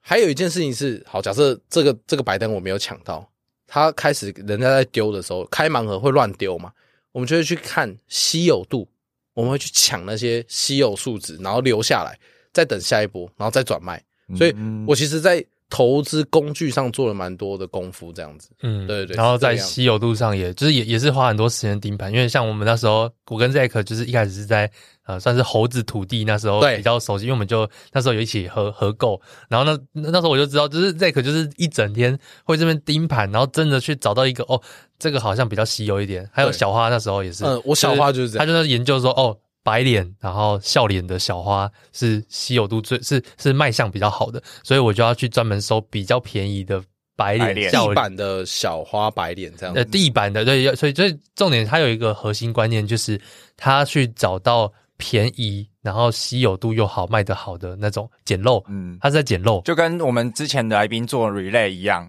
[0.00, 3.28] 还有一件事情是，好，假设这个这个白灯我没有抢到，
[3.66, 6.72] 他开始人家在丢的时候，开盲盒会乱丢嘛，
[7.10, 8.88] 我们就会去看稀有度，
[9.34, 12.16] 我们会去抢那些稀有数值，然后留下来，
[12.52, 14.00] 再等下一波，然后再转卖。
[14.36, 14.54] 所以
[14.86, 19.16] 我其实，在投资工具上做了蛮多的功夫，这样子，嗯，对对对。
[19.16, 24.70] 然后在稀有度上也，也就是也也是花很多时间盯盘，因为像我们那时候，我跟 Zack 就是一开始是在
[25.04, 34.60] 呃，算是猴子土地那时候比较熟悉，因为我们就那时候有一起合合购，然后那那时候我就知道，就是 Zack 就是一整天会这边盯盘，然后真的去找到一个哦，
[34.98, 36.28] 这个好像比较稀有一点。
[36.32, 39.36] 还有小花那时候也是，嗯，我小花就是这样，他就在研究说哦。
[39.62, 46.82] 白脸，然后笑脸的小花是稀有度最是是卖相比较好的，所以我就要去专门收比较便宜的
[47.16, 49.74] 白脸，地板的小花白脸这样。
[49.74, 53.20] 呃，地板的对，所以所以重点，它有一个核心观念，就是
[53.56, 58.62] 他去找到便宜，然后稀有度又好卖得好的那种捡漏。
[58.68, 62.08] 嗯，他是在捡漏，就跟我们之前的来宾做 relay 一样。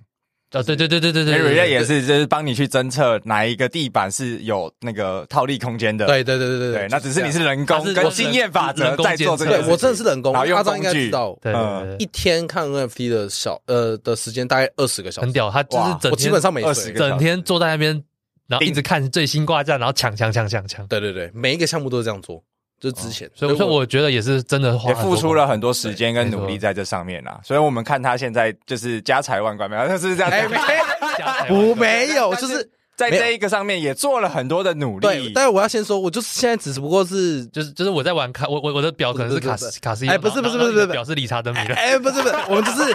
[0.52, 6.08] 哦，对对对对对对，relay 也是，就是帮你去侦测哪一个地板是有那个套利空间的。
[6.08, 9.62] 对对对对对，对，那只是你是人工跟经验法则在做这个。
[9.62, 11.38] 对，我真的是人工，阿张应该知道。
[11.40, 11.54] 对，
[12.00, 15.52] 一天看 NFT 的小呃的时间大概二十个小时，很屌。
[15.52, 18.04] 他就是整，我基本上没睡，整天坐在那边，
[18.48, 20.88] 然后一直看最新挂价，然后抢抢抢抢抢。
[20.88, 22.44] 对对对，每一个项目都是这样做。
[22.80, 27.40] 就之前，所以说我觉得也是真的，也付出了很多时间跟努力在这上面啦。
[27.44, 30.50] 所以我们看他现在就是家财万贯，没有，他是这样？
[30.50, 30.56] 子，
[31.50, 35.08] 不没有，就是在这一个上面也做了很多的努力。
[35.08, 42.94] 对，但是我要先说，我就是现在只不过是，就是就是我在玩卡，我我我的表可能是卡斯卡斯，哎，不是不是不是不是，表是理查德米勒，哎，不是不是， 我们就是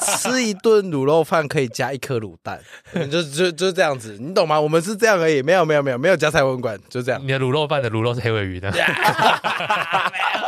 [0.00, 2.58] 吃一顿卤肉饭可以加一颗卤蛋，
[3.10, 4.58] 就就就是这样子，你懂吗？
[4.58, 7.20] 我们是这样而已，没有没有没有没有加菜文馆，就这样。
[7.22, 8.70] 你的卤肉饭的卤肉是黑尾鱼的。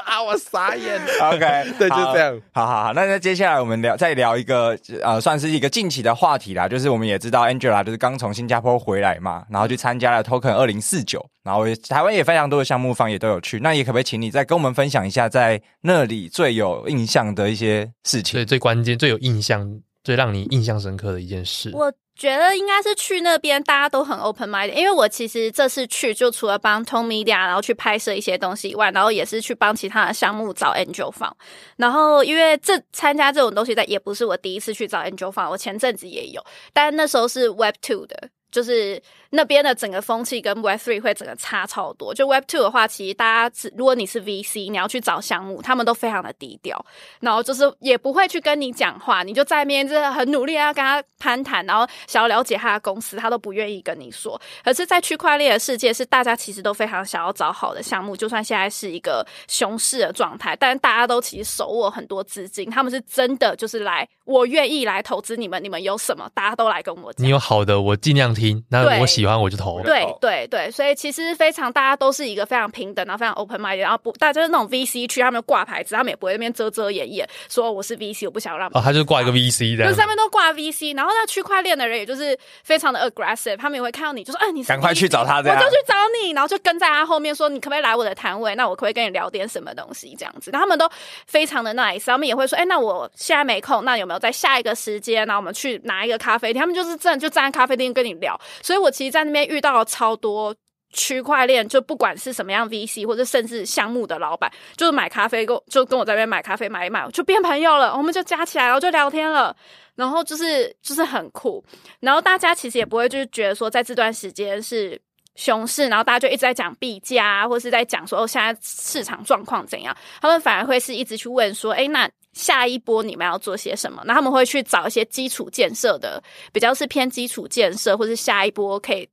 [0.04, 1.30] 啊我傻眼了。
[1.30, 2.40] OK，对，就这样。
[2.52, 6.66] 好好好，那那接下来我们聊，再聊一个呃，算是一个近期的话题啦。
[6.66, 13.58] 就是我们也知道 Angela 就是刚从新加坡回来嘛，然后去参加了 Token 二零四九，然后台湾也非常多的项目方也都有去。
[13.58, 18.34] 那也可不可以请你再跟我们分享一下，在那里最有印象的一些事情？
[18.34, 21.72] 最最关键、最有印象、最让你印象深刻的一件事？
[21.74, 21.92] 我。
[22.18, 31.34] 觉得应该是去那边，大家都很 open mind，因为我其实这次去就除了帮 Tone Media，然后去拍摄一些东西以外，然后也是去帮其他的项目找 Angel Fund。
[31.76, 38.30] 然后因为这参加这种东西，但也不是我第一次去找 Angel Fund，我前阵子也有，但那时候是 Web Two 的。
[38.56, 39.02] 就是
[39.36, 42.12] 那边的整个风气跟 Web Three 会整个差超多。
[42.12, 46.84] 就 Web Two 的话，其实大家如果你是 VC，你要去找项目，他们都非常的低调，
[47.20, 54.40] 然后就是也不会去跟你讲话，你就在面就是很努力要跟他攀谈，然后想要了解他的公司，他都不愿意跟你说。
[54.64, 67.26] 可是，在区块链的世界，是大家其实都非常想要找好的项目，就算现在是一个熊市的状态，但大家都其实手握很多资金，他们是真的就是来，我愿意来投资你们，你们有什么，大家都来跟我讲。
[67.26, 68.64] 你有好的，我尽量听。
[68.70, 69.84] 那我喜欢我就投了。
[69.84, 78.68] 对对对，所以其实非常大家都是一个非常平等，然后非常 open mind，然后不，大家就是那种 VC 区，他们挂牌子，他们也不会那边遮遮掩掩说我是 VC，我不想让。
[78.68, 88.54] 哦，他就挂一个 VC 的，就上面都挂 VC，然后那区块链的人也就是非常的 aggressive，他们也会看到你就说，哎，你赶快去找他，我就去找你，然后就跟在他后面说，你可不可以来我的摊位？
[88.54, 90.14] 那我可不可以跟你聊点什么东西？
[90.18, 90.88] 这样子，然后他们都
[91.26, 95.26] 非常的 nice，他们也会说，哎，那我现在没空，那有没有在下一个时间？
[95.26, 98.38] 然后我们去拿一个咖啡厅，他们就是真的就站在咖啡厅跟你聊。
[98.62, 100.54] 所以我其实，在那边遇到了超多
[100.92, 107.96] 区块链，就不管是什么样 VC 或者甚至项目的老板，就是买咖啡跟就跟我在那边买咖啡买一买，就变朋友了。
[107.96, 109.54] 我们就加起来，然后就聊天了，
[109.94, 111.64] 然后就是就是很酷。
[112.00, 115.00] 然后大家其实也不会就是觉得说，在这段时间是
[115.34, 119.96] 熊市，然后大家就一直在讲币价，或是在讲说现在市场状况怎样。
[120.20, 122.08] 他们反而会是一直去问说，哎，那。
[122.36, 124.02] 下一波你们要做些什么？
[124.04, 126.22] 那他们会去找一些基础建设的，
[126.52, 129.08] 比较是偏基础建设，或是下一波可以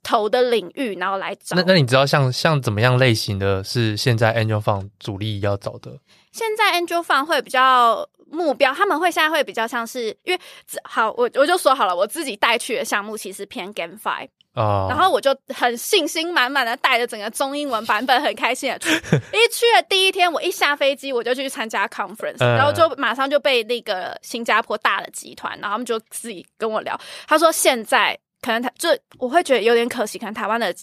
[0.00, 1.56] 投的领域，然后来找。
[1.56, 5.98] 那那你知道像像怎么样类型的是现在 Angel Fund 主力要找的？
[6.30, 10.40] 现在 Angel Fund 会比较目标，他们会现在会比较像是因为
[10.84, 14.28] 好，我我就说好了，我自己带去的项目其实偏 GameFi。
[14.54, 18.90] 哦，然后我就很信心满满的带着整个中英文版本，很开心的去。
[19.32, 30.74] 一去的第一天，我一下飞机我就去参加 conference，然后就马上就被那个新加坡大的集团，然后他们就自己跟我聊，他说现在可能他就我会觉得有点可惜，可能台湾的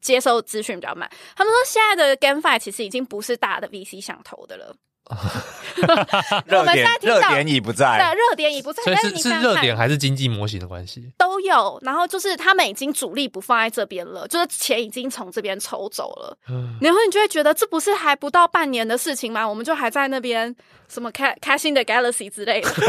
[0.00, 1.10] 接收资讯比较慢。
[1.34, 4.74] 他们说现在的 GameFi 其实已经不是大的 VC 想投的了。
[6.46, 8.80] 热点热点已不在，对，热点已不在。
[8.84, 11.12] 所以是是热点还是经济模型的关系？
[11.18, 11.78] 都有。
[11.82, 16.38] 然后就是他们已经主力不放在这边了，就是钱已经从这边抽走了。
[16.48, 19.48] 嗯，然后你就会觉得这不是还不到半年的事情吗？
[19.48, 20.54] 我们就还在那边
[20.88, 22.70] 什么开开心的 Galaxy 之类的。
[22.70, 22.86] 对，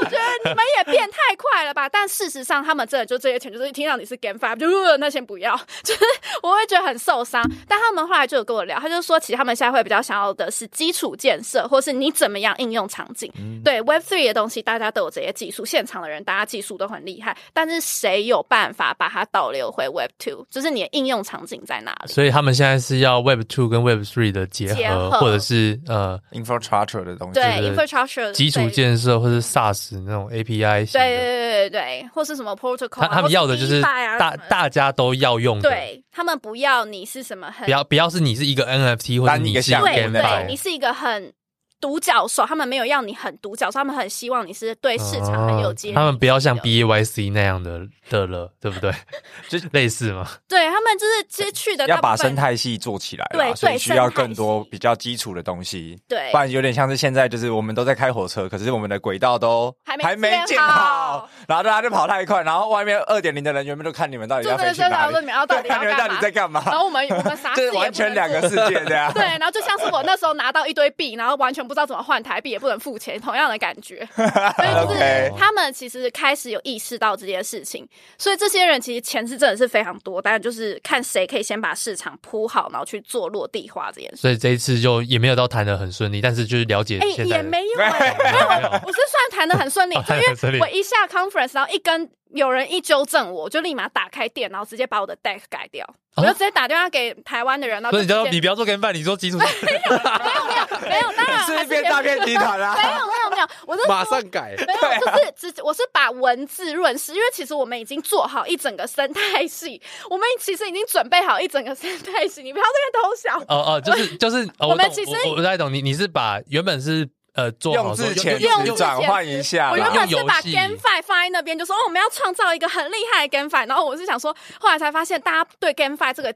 [0.00, 1.88] 我觉得你 们也变太快了吧？
[1.88, 5.56] 但事实上，他们真的就这些钱，就是听到你是 Game Five，就那先不要。
[5.84, 6.00] 就是
[6.42, 7.48] 我会觉得很受伤。
[7.68, 10.16] 但他们后来就有跟我聊，他就说，其实他们现在会比较想。
[10.16, 13.30] 要的是基础建设，或是你怎么样应用场景？
[13.38, 20.46] 嗯、对 Web Three 的东西，大家都有这些技术，现场的人大家技术都很厉害，但是谁有办法把它导流回 Web Two？
[20.50, 22.10] 就是你的应用场景在哪里？
[22.10, 39.18] 所以他们现在是要 Web Two 跟 Web Three 的结合，结合或者是呃 infrastructure 的东西，对 infrastructure 基础建设，或是 SaaS 那种 API，对对对对对，或是什么 protocol，他，他们要的就是大大家都要用的，对他们不要你是什么很不要不要是你是一个 NFT
[39.18, 41.32] 或者你是一个对，你是一个很
[41.80, 45.94] 独角兽，他们没有要你很独角兽，他们很希望你是对市场很有接、哦。
[45.94, 48.90] 他们不要像 B A Y C 那样的的了，对不对？
[49.48, 50.26] 就类似嘛。
[50.48, 55.98] 对他们就是其实去的要把生态系做起来，对，所以需要更多比较基础的东西。
[56.08, 66.62] 对，不然有点像是现在就是我们都在开火车，可是我们的轨道都还没建好，然后大家就跑太快，然后外面二点零的人员们都看你们到底要飞去哪里，你们要到底你们到底在干嘛？
[66.64, 69.12] 然后我们我们啥事 完全两个世界这样。
[69.12, 71.65] 对，然后就像是我那时候拿到一堆币，然后完全。
[71.66, 74.06] 不知道怎么换台币，也不能付钱，同样的感觉。
[74.16, 77.86] 所以就是他们其实开始有意识到这件事情，
[78.18, 84.16] 所以这些人其实钱是真的是非常多，但就是看谁可以先把市场铺好，然后去做落地化这件事。
[84.16, 88.46] 所以这一次就也没有到谈的很顺利，但是就是了解，哎、欸，也没有、欸，没有，
[88.84, 92.08] 我是算谈的很顺利，就因为我一下 conference，然后一根。
[92.36, 95.84] 有人一纠正我，就立马打开电脑，然后直接把我的 deck 改掉。
[96.14, 99.36] 啊、我就直接打电话给台湾的人，然后你你不要做 GameFi，你说基础。
[99.38, 102.74] 没有没有没有，当然是一边诈骗集团啊！
[102.74, 104.54] 没有没有没有，我是马上改。
[104.66, 113.54] 没有，就是只我是把文字润饰，因为其实我们已经做好一整个生态系，我们其实已经准备好一整个生态系，你不要这边偷笑。
[113.54, 117.06] 哦哦，就是就是，我们其实我不太懂你，你是把原本是。
[117.36, 126.34] 呃，用字遣词转换一下，我原本是把 GameFi 放在那边，就说哦，我们要创造一个很厉害的 GameFi，然后我是想说，后来才发现大家对 GameFi 这个。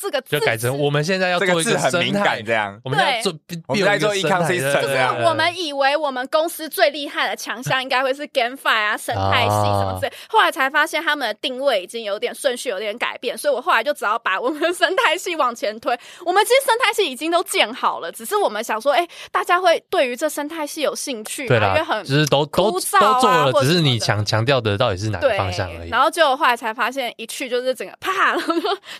[0.00, 3.34] 这个字就改成我们现在要做一个很敏感这样，我们要做，
[3.66, 5.20] 我们在做 ecosystem 这样。
[5.24, 15.98] 我们以为我们公司最厉害的强项应该会是 GameFi 啊，生态系什么之类，后来才发现他们的定位已经有点顺序有点改变，所以我后来就只要把我们的生态系往前推。
[16.24, 25.88] 我们其实生态系已经都建好了，只是我们想说，哎，大家会对于这生态系有兴趣，对，因为很只是都都都做了，只是你强强调的到底是哪个方向而已。
[25.88, 28.36] 然后就后来才发现，一去就是整个啪，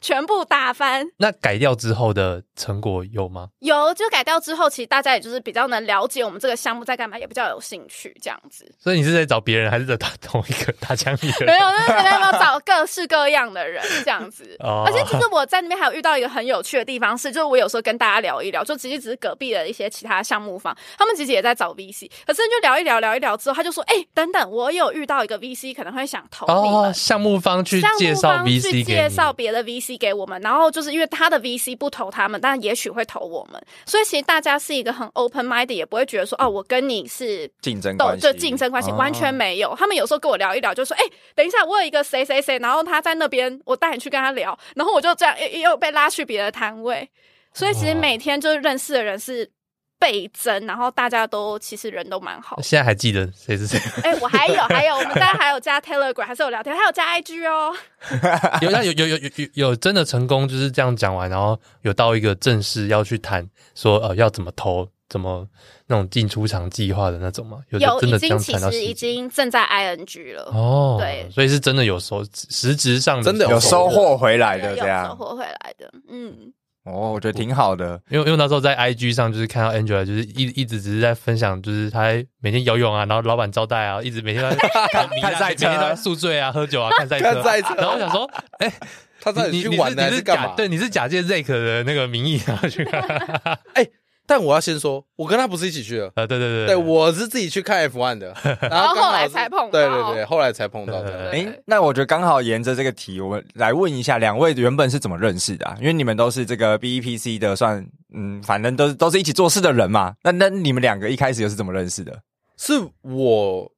[0.00, 0.88] 全部打翻。
[1.18, 1.68] 那改掉。
[1.79, 3.51] 之后的成果有吗？
[3.61, 8.68] 有，就改掉之后，其实大家也就是比较能了解我们这个项目在干嘛，也比较有兴趣这样子。
[8.79, 11.46] 所以你是在找别人，还是在打同一个打枪里的人？
[11.46, 14.57] 没有，就是没有找各式各样的人这样子。
[14.59, 31.79] 哦、而且其实我在那边还有遇到一个很有趣的地方是，就是我有时候跟大家聊一聊，就其实只是隔壁的一些其他项目方，他们其实也在找 VC，可是就聊一聊聊一聊之后，他就说：“哎、欸，等等，我有遇到一个 VC 可能会想投你们。”项目方去介绍 VC 去介绍别的 VC 给我们，然后就是因为他的 VC。
[31.79, 33.62] 不投他们，但也许会投我们。
[33.87, 39.77] 所以其实大家是一个很 open mind，也不会觉得说哦，我跟你是竞争关系，就竞争关系完全没有。
[39.77, 41.05] 他们有时候跟我聊一聊，就说：“哎，
[41.37, 47.09] 等一下，我有一个谁谁谁，然后他在那边，我带你去跟他聊。”然后我就这样又又被拉去别的摊位。
[47.55, 49.49] 所以其实每天就是认识的人是。
[49.98, 52.61] 倍增，然后大家都其实人都蛮好。
[52.62, 53.78] 现在还记得谁是谁？
[54.02, 57.74] 哎、欸，我还有 还有，我们大家还有加 Telegram，还是有聊天，还有加 IG 哦。
[58.62, 65.46] 有有有有有有有真的成功，就是这样讲完，然后有到一个正式要去谈，说呃要怎么投，怎么
[65.87, 67.58] 那种进出场计划的那种吗？
[67.70, 70.96] 有，真的有已经其实已经正在 ING 了哦。
[71.00, 76.53] 对，所以是真的有收，实质上的真的有收获回来的，这样收获回来的，嗯。
[76.91, 84.57] 哦，我觉得挺好的，因为因为那时候在 IG 上就是看到 Angela 就是一一直只是在分享，就是他每天游泳啊，然后老板招待啊，一直每天都在
[84.91, 87.74] 看看赛车，每天都在宿醉啊，喝酒啊，看赛车，看赛车。
[87.76, 88.72] 然后我想说，哎，
[89.20, 90.55] 他在你去玩的还是干嘛？
[90.57, 93.01] 对，你是假借 Zack 的那个名义然后去看。
[93.74, 93.86] 哎。
[94.29, 101.31] 但我要先说，我跟他不是一起去的啊，对对对，对我是自己去看 F1 的， 然后后来才碰到，对对对，后来才碰到的。
[101.31, 105.74] 哎，那我觉得刚好沿着这个题，我们来问一下，两位原本是怎么认识的啊？
[105.81, 110.14] 因为你们都是这个 BEPC 的，算嗯，反正都是都是一起做事的人嘛。
[110.22, 112.20] 那那你们两个一开始又是怎么认识的？
[112.59, 113.72] 是我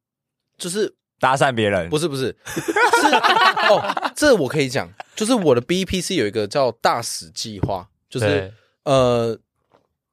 [0.58, 1.88] 就是搭讪别人？
[1.88, 3.06] 不是不是，是
[3.70, 9.38] 哦，这我可以讲，就是我的 BEPC 有一个叫大使计划，就是呃。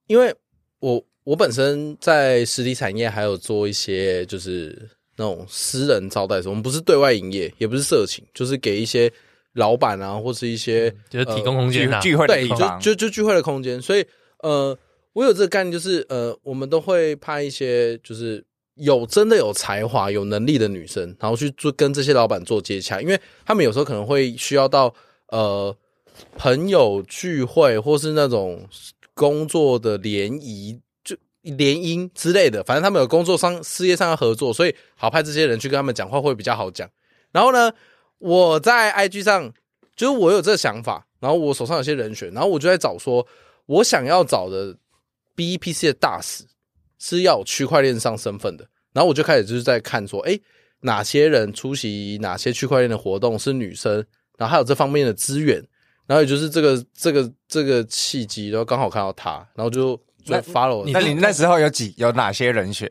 [0.07, 0.33] 因为
[0.79, 9.11] 我我本身在实体产业还有做一些就是那种私人招待所，我们不是对外营业，也不是色情，就是给一些
[9.53, 13.81] 老板啊或是一些、嗯、就是提供空间、啊呃、聚会的地方，就就就聚会的空间。
[13.81, 14.05] 所以
[14.39, 14.77] 呃，
[15.11, 18.41] 我有这个概念，就是呃，我们都会派一些就是
[18.75, 24.93] 有真的有才华、有能力的女生，然后去做跟这些老板做接洽，因为他们有时候可能会需要到
[25.31, 25.75] 呃
[26.37, 28.65] 朋友聚会或是那种。
[29.17, 36.87] 工作的联谊就联姻之类的，反正他们有工作上事业上要合作，所以好派这些人去跟他们讲话会比较好讲。
[37.31, 37.73] 然后呢，
[38.19, 39.51] 我在 IG 上
[39.95, 43.25] 就是我有这个想法，然后我手上有些人选，然后我就在找说，
[43.65, 44.77] 我想要找的
[45.35, 46.43] BEPC 的大使
[46.99, 48.69] 是要区块链上身份的。
[48.93, 50.39] 然后我就开始就是在看说，哎，
[50.81, 54.05] 哪些人出席哪些区块链的活动是女生，
[54.37, 55.63] 然后还有这方面的资源。
[56.07, 60.99] 然后也就是这个这个这个契机，然后刚好看到他，然后就就 follow 那。
[60.99, 62.89] 那你那时候有几有哪些人选？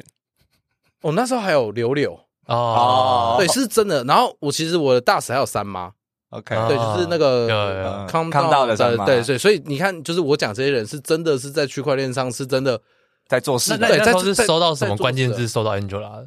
[1.01, 4.05] 哦，那时候还有柳柳哦，对，是真的。
[4.05, 5.91] 然后我其实我的大使还有三妈
[6.29, 9.39] ，OK，对，就是那个康康道的三妈，对对。
[9.39, 12.79] 所以你看，就是我讲这些人是真的是在区块链上是真的
[13.27, 13.79] 在做事。
[13.79, 15.49] 对，在是收到什么关键字？
[15.49, 16.21] 收到 Angela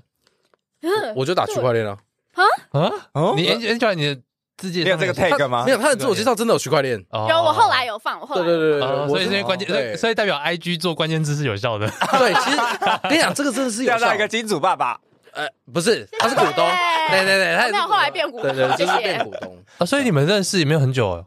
[0.81, 1.95] 的，我就打区块链了。
[2.33, 3.33] 啊啊！
[3.35, 4.21] 你 Angela 你的。
[4.61, 5.63] 没有这个 tag 吗？
[5.65, 6.97] 没有，他的自我介绍真的有区块链。
[7.29, 11.87] 有，我后来有放，我后来对对对对，所以这些关键，所以代表 IG 做关键字是有效的。
[12.17, 12.57] 对，其实
[13.03, 14.13] 跟你讲，这个真的是有效。
[14.13, 14.99] 一个金主爸爸，
[15.33, 16.67] 呃，不是，他是股东。
[17.09, 19.85] 对对对，他没有后来变股东，对对，就是变股东啊。
[19.85, 21.25] 所以你们认识也没有很久，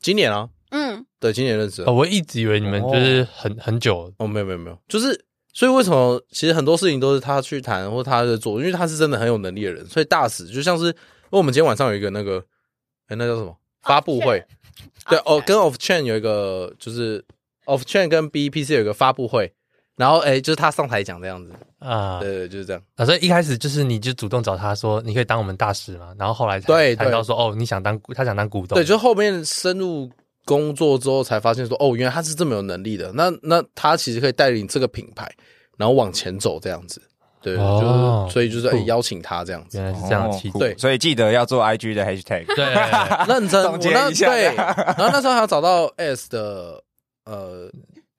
[0.00, 1.82] 今年啊，嗯，对，今年认识。
[1.84, 9.86] 我一直以为你们就是很很久哦，没有没有没有，就是所以为什么其实很多事情都是他去谈或他在做，因为他是真的很有能力的人。
[9.86, 12.44] 所以大使就像是，因为我们今天晚上有一个那个。
[13.08, 14.44] 哎，那叫什么发布会？
[15.08, 17.24] 对哦，跟 Off Chain 有一个，就是
[17.66, 19.52] Off Chain 跟 BEPC 有一个发布会，
[19.96, 23.04] 然后哎，就是他上台讲这样子啊，对对，就是这样啊。
[23.04, 30.10] 所以一开始就是你就主动找他说，你可以当我们大使嘛，然后后来才谈到说，哦，你想当他想当股东，对，就后面深入
[30.44, 35.30] 工作之后才发现说，哦，原来他是这么有能力的，那那他其实可以带领这个品牌，
[35.76, 37.00] 然后往前走这样子。
[37.44, 42.64] 对，就是所以就是邀请他这样子，原来是这样，对，所以记得要做 IG 的 Hashtag，对，
[43.28, 44.30] 认真总结一下。
[44.30, 46.82] 对，然后那时候还要找到 S 的
[47.26, 47.70] 呃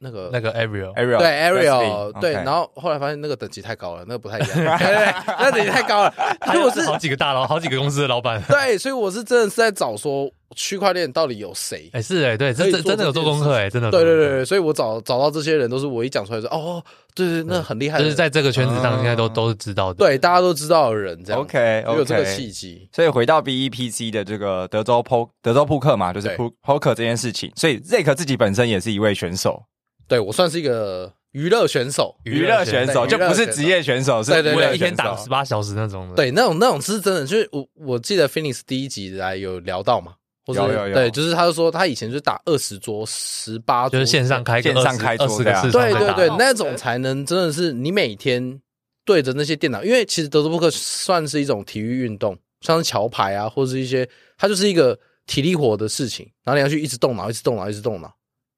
[0.06, 6.14] 那个那个 Ariel，Ariel 对 Ariel 对，然后后来发现那个等级太高了，那个不太一样，对 对，那等级太高了。
[6.46, 10.30] 所以我是好几个大佬，好几个公司的老板，对，所以我是真的是在找说。
[10.56, 11.90] 区块链到底有谁？
[11.92, 13.92] 哎，是哎，对，真真真的有做功课哎，真的。
[13.92, 16.82] 对对对，所以我找找到这些人，都是我一讲出来说，哦，
[17.14, 21.42] 对对，那很厉害，就是在这个圈子上应该都都是知道的，对，大家都知道的人，这样。
[21.42, 22.88] OK，有这个契机。
[22.94, 27.52] 所以回到 BEPC 的这个德州扑德州扑克嘛，就是扑扑克这件事情。
[27.56, 29.62] 所以 Zack 自己本身也是一位选手，
[30.08, 36.16] 对，我算是一个娱乐选手，娱乐选手就不是职业选手，是对对，一天打十八小时那种的。
[36.16, 40.14] 对，那种那种是真的，就是我我记得 Phoenix 第一集来有聊到嘛。
[40.48, 48.62] 有有有，对，就是他就说他以前就打二十桌、十八桌，就是线上开线上开桌的，对对对，那种才能真的是你每天
[49.04, 54.96] 对着那些电脑，因为其实德州扑克算是一种体育运动，像是桥牌啊，或者是一些，它就是一个
[55.26, 58.14] 体力活的事情，然后你要去一直动脑，一直动脑，一直动脑，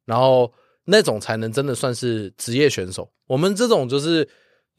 [0.06, 0.52] 然后
[0.88, 3.08] 那种才能真的算是职业选手。
[3.28, 4.28] 我们这种就是。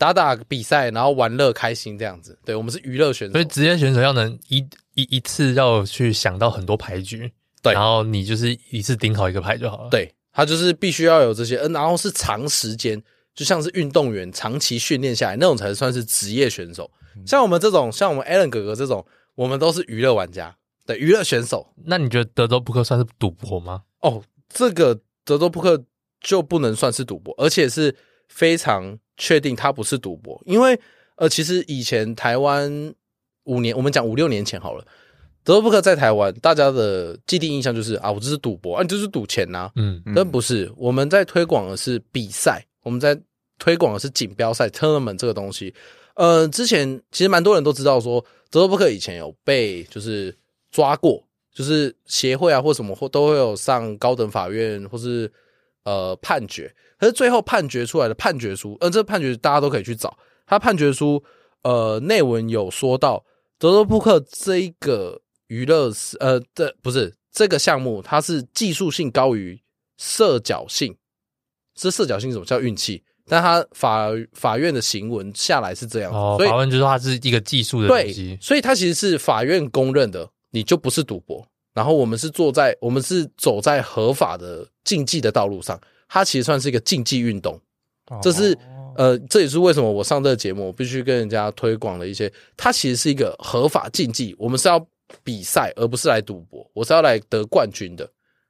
[0.00, 4.58] 打打比赛，然后玩乐开心这样子，对，我们是娱乐选手，所以职业选手要能一
[4.94, 7.28] 一一次要去想到很多牌局，
[7.60, 9.90] 对，然后你就是一次顶好一个牌就好了。
[9.90, 13.02] 对，他就是必须要有这些，嗯，然后是长时间，
[13.34, 16.88] 就像是运动员长期训练下来那种才算是职业选手。
[17.26, 19.04] 像我们这种，像我们 Allen 哥哥这种，
[19.34, 20.56] 我们都是娱乐玩家，
[20.86, 21.74] 对，娱乐选手。
[21.86, 23.82] 那你觉得德州扑克算是赌博吗？
[24.02, 25.84] 哦，这个德州扑克
[26.20, 27.94] 就不能算是赌博，而且是
[28.28, 28.98] 非常。
[29.20, 30.78] 确定它不是赌博，因为
[31.16, 32.94] 呃，其实以前台湾
[33.46, 34.84] 五年，我们讲五六年前好了，
[35.42, 39.72] 德州扑克在台湾，大家的既定印象就是啊，我这是赌博啊，你就是赌钱呐、啊。
[39.74, 43.20] 嗯，但不是，我们在推广的是比赛，我们在
[43.58, 45.74] 推广的是锦标赛 tournament 这个东西。
[46.14, 50.32] 呃，之前其实蛮多人都知道说，德州扑克以前有被就是
[50.70, 51.20] 抓过，
[51.52, 55.28] 就是协会啊或什么或都会有上高等法院或是
[55.88, 60.16] 呃判决，可是最后判决出来的判决书，呃，这个判决大家都可以去找，
[60.46, 61.22] 他判决书
[61.62, 63.24] 呃内文有说到
[63.58, 65.22] 德州扑克这一个。
[65.48, 69.58] 娱乐是呃，这不是这个项目，它是技术性高于
[69.96, 70.94] 社交性。
[71.74, 73.02] 这社交性什么叫运气？
[73.26, 81.42] 但他法法院的行文下来是这样，哦，所以法院就说它是一个技术的东西，对，所以它其实是法院公认的，你就不是赌博。
[81.78, 87.56] 然后我们是坐在，我们是走在合法的竞技的道路上，它其实算是一个竞技运动。
[88.20, 88.58] 这是
[88.96, 94.84] 呃，这也是为什么我上这个节目，我必须跟人家推广了一些，它其实是一个合法竞技，我们是要。
[95.24, 96.70] 比赛，而不是来赌博。
[96.74, 98.06] 我是要来得冠军的，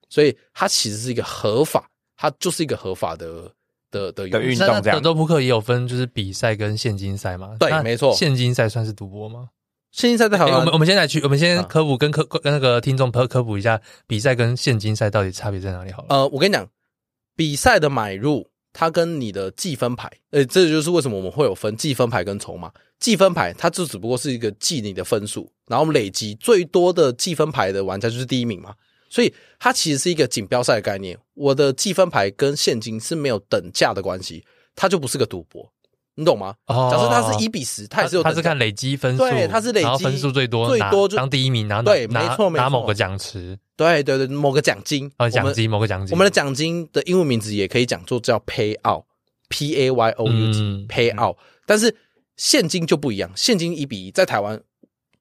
[0.08, 3.48] 所以它其实是一个合法，它就是一个合法的
[3.92, 4.66] 的的运动。
[4.82, 7.54] 这样，德州扑克也有分，就是比赛跟现金赛嘛？
[7.60, 8.12] 对，没错。
[8.12, 9.50] 现金赛算是赌博吗？
[9.90, 15.92] 现金赛在台湾，我们我们现在去，我们先科普跟科跟那个听众科科普一下，比赛跟现金赛到底差别在哪里？
[15.92, 16.68] 好了，呃，我跟你讲，
[17.34, 18.48] 比赛的买入。
[18.70, 22.70] 它跟你的计分牌，呃，这就是为什么我们会有分计分牌跟筹码。
[23.00, 28.74] 计分牌它就只不过是一个记你的分数，然后累积最多的计分牌的玩家就是第一名嘛。
[29.08, 31.18] 所以它其实是一个锦标赛的概念。
[31.34, 34.44] 我的计分牌跟现金是没有等价的关系，
[34.76, 35.72] 它就不是个赌博，
[36.18, 36.52] 你懂吗？
[36.66, 43.56] 假设它是一比十，它也是有，它是看累积分数，对，它是累积分数最多，最多就当第一名，然后对，没错，没错，拿某个奖池。
[43.76, 51.36] 对对对，某个奖金啊，奖金某个奖金，我们的奖金的英文名字也可以讲做叫 payout，p a y o u t，payout。
[51.64, 51.94] 但是
[52.36, 54.60] 现金就不一样，现金一比一，在台湾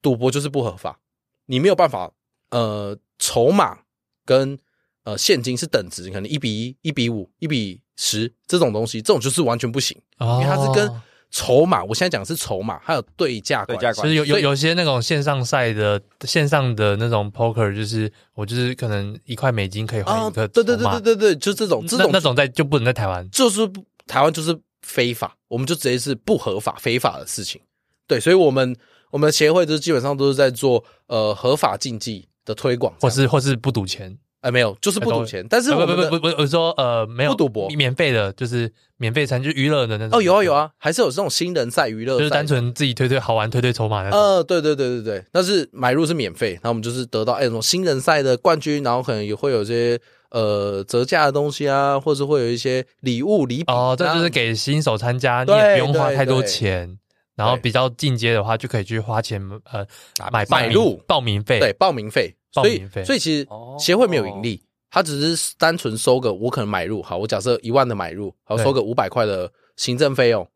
[0.02, 0.98] 赌博就是不合法，
[1.46, 2.10] 你没有办法，
[2.50, 3.78] 呃，筹码
[4.24, 4.58] 跟
[5.04, 10.90] 呃现金是等值，可能一比一、一比五、一比十这种东西，这种就是完全不行，因为它是跟。
[11.30, 14.00] 筹码，我现在讲的是筹码，还有对价关系。
[14.00, 20.48] 其实有有有些那种线上赛的线上的那种 poker，就是我就是可能一块美金可以换一个、哦。
[20.48, 23.60] 对对对对对对，就这种这种那，那种在就不能在台湾，就是
[24.06, 27.60] 台湾就是非法，我们就直接是不合法非法的事情。
[28.06, 28.74] 对，所以我们
[29.10, 34.16] 我们协会就是基本上都是在做呃合法竞技的推广，或是或是不赌钱。
[34.40, 35.44] 哎，没有，就是不赌钱。
[35.48, 40.18] 但是我不不不不，我说呃，没有不赌博，免费的，就是免费参，就娱乐的那种。
[40.18, 44.10] 哦，有啊有啊，还是有这种新人赛娱乐，就是单纯自己推推好玩，推推筹码的。
[44.10, 49.98] 呃，对对对对对，但是买入是免费，然后我们就是得到哎，那种新人赛的冠军，然后可能也会有些
[50.30, 53.74] 呃折价的东西啊，或者会有一些礼物礼品。
[53.74, 56.98] 哦，这就是给新手参加，你也不用花太多钱。
[57.34, 59.86] 然后比较进阶的话，就可以去花钱呃
[60.32, 63.04] 买买入报名费，对报名费，报名费。
[63.04, 63.46] 所以其实
[63.78, 64.62] 协会没有盈利。
[64.90, 70.48] 他只是单纯收个，我可能买入，好，我假设一万的买入，好，收个五百块的行政费用。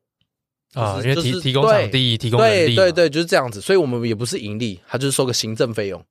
[0.72, 6.02] 啊，因为提提供场地，提供人力，对对对，就是这样子，所以我们也不是盈利，他就是收个行政费用，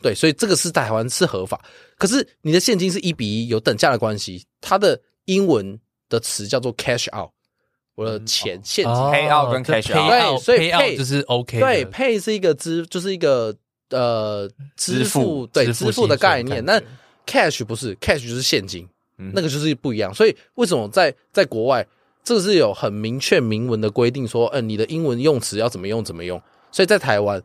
[0.00, 1.62] 对，所以这个是台湾是合法，
[1.98, 5.78] 可是你的现金是一比一，有等价的关系，它的英文
[6.08, 7.28] 的词叫做 cash out，
[7.94, 8.94] 我的钱现金。
[8.94, 13.54] pay out 跟 cash out，对，所以 pay 就是 OK，对，pay 是一个支，就是一个
[13.90, 16.80] 呃支付，对，支付的概念，那。
[17.28, 20.14] Cash 不是 Cash 就是现金，嗯，那个就是不一样。
[20.14, 21.84] 所以为什么在在国外，
[22.22, 26.40] 这个是有很明确明文的规定说，嗯、呃，你的英文用词要怎么用怎么用。
[26.70, 27.42] 所以在台湾，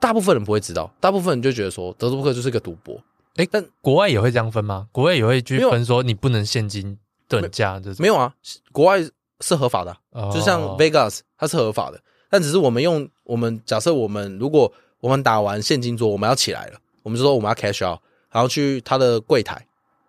[0.00, 2.96] 大部分人不会知道，大部分人就觉得说德州扑克就是一个赌博。
[3.36, 4.88] 哎、欸，但国外也会这样分吗？
[4.90, 6.98] 国外也会去分说你不能现金
[7.28, 7.96] 等价这种？
[8.00, 8.34] 没有啊，
[8.72, 9.00] 国外
[9.40, 18.00] 是合法的，啊，就像 Vegas 它是合法的，但只是我们用我们假设我们如果我们打完现金桌，我们要起来了，我们就说我们要 cash out。
[18.30, 19.54] 然后去他的柜台，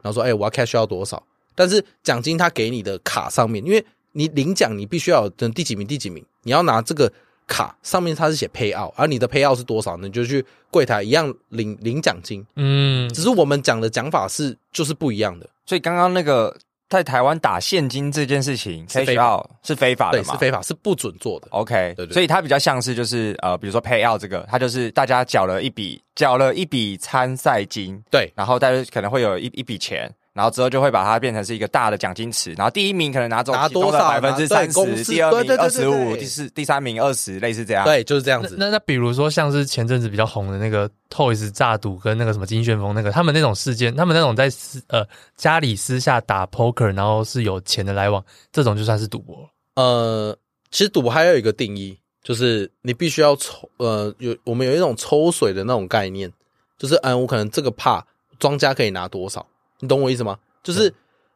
[0.02, 1.22] 然后说：“哎、欸，我要 cash 要多少？
[1.56, 7.10] 但是奖金他给你的卡上面，因为你领奖，你必须要等第几名第几名，你要拿这个
[7.48, 10.08] 卡上面他是写 pay out，而你的 pay out 是多少呢？
[10.08, 12.46] 你就去柜台一样领领奖金。
[12.56, 15.50] 嗯，只是我们讲的讲法是就是不一样的。
[15.66, 16.54] 所以刚刚那个。”
[16.90, 20.34] 在台湾打现金这件事情，payout 是非法的嘛？
[20.34, 21.48] 是非法，是不准做的。
[21.52, 30.10] OK，对对，所以它比较像是就是呃，比如说 pay out 这个，它就是大家缴了一笔缴了一笔参赛金，对，然后大家可能会有一一笔钱。
[30.38, 37.84] 然后之后就会把它变成是一个大的奖金池，然后第一名可能拿走拿多少百分之三十，第二名二十五，第四第三名二十，类似这样。
[37.84, 38.56] 对，就是这样子。
[38.56, 45.04] 那那，那比如说像是前阵子比较红的那个 Toys 诈赌跟那个什么金旋风那个，他们那种事件，他们那种在私呃
[45.36, 49.50] 家里私下打 poker，然后是有钱的来往，这种就算是赌博。
[49.74, 50.38] 呃，
[50.70, 56.32] 其实赌博还有一个定义，就是你必须要抽，呃，有我们有一种抽水的那种概念，
[56.78, 58.06] 就是嗯，我可能这个怕
[58.38, 59.44] 庄家可以拿多少，
[59.80, 60.40] 你懂我意思吗？
[60.64, 60.94] 就是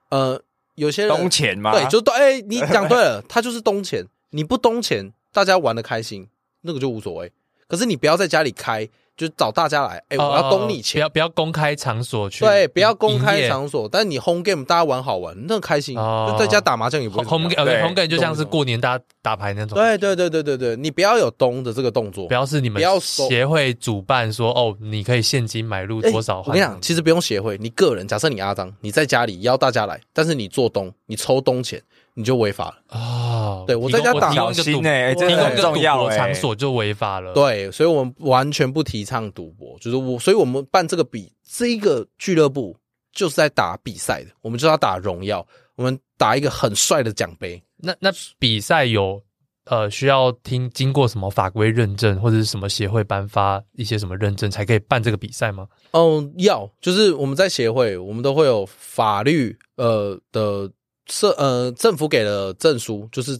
[0.10, 0.42] 呃，
[0.76, 6.28] 有些人东钱嘛，对，就对，哎、欸，你讲对了，他就是东钱，你不东钱，大家玩的开心，
[6.62, 7.32] 那个就无所谓。
[7.68, 8.89] 可是你不要在家里开。
[9.22, 13.88] 就找大家来，哎、欸，我要公你钱，不要不要公开场所去，对，不要公开场所。
[13.88, 17.24] 但你 home game 大家玩好玩，那开心，就在家打麻将也不会。
[17.26, 19.78] home game，home game 就像是过年大家打牌那种。
[19.78, 26.39] 对对对对对对，你不要有东的这个动作，不要是你们协会主办说哦，你可以现金买入多少。
[26.39, 31.80] 我跟你讲，其实不用协会，你个人，假设你阿张，你在家里邀大家来，但是你做东，你抽东钱。
[32.14, 33.64] 你就违法了哦！
[33.66, 37.34] 对，我在家打小心哎，这个很重要哎，场所就违法了。
[37.34, 42.76] 对，所以我们完全不提倡赌博，就是我，所以我们办这个比这一个俱乐部
[43.14, 45.45] 就是在打比赛的，我们就要打荣耀，
[45.76, 47.62] 我们打一个很帅的奖杯。
[47.78, 49.24] 那那比赛有
[49.66, 55.66] 呃需要听经过什么法规认证，或者是什么协会颁发一些什么认证才可以办这个比赛吗？
[55.91, 60.70] 哦，要就是我们在协会，我们都会有法律呃的。
[61.12, 63.38] 社呃，政府给了证书，就是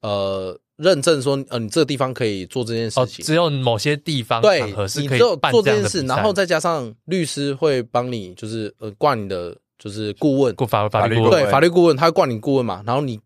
[0.00, 3.22] 呃认证说，呃，你这个地方可以做这件事情。
[3.22, 13.20] 哦，只有某些地方对，场合是可以你只有做这件事，然后再加上律师会帮你，就是呃挂你的就是顾问，法法律顾问，对，法律顾问他会挂你顾问嘛，然后你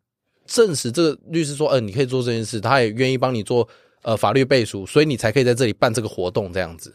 [0.46, 3.66] 证实这个律师说，嗯，你可以做这件事，他也愿意帮你做
[4.02, 6.92] 呃法律背书，所以你才可以在这里办这个活动这样子。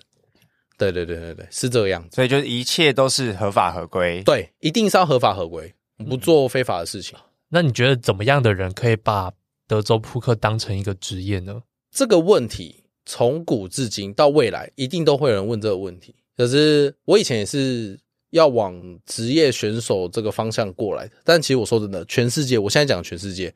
[0.77, 5.73] 对对对对对，是这个样子，所以就是一切都是合法合规，对，一定是要合法合规。
[6.03, 7.17] 不做非法的事情，
[7.49, 9.31] 那你觉得怎么样的人可以把
[9.67, 11.61] 德州扑克当成一个职业呢？
[11.91, 16.15] 这个问题从古至今到未来，一定都会有人问这个问题。
[16.37, 17.99] 可是我以前也是
[18.29, 23.53] 要往职业选手这个方向过来的，但其实我说真的，全世界，我现在讲全世界，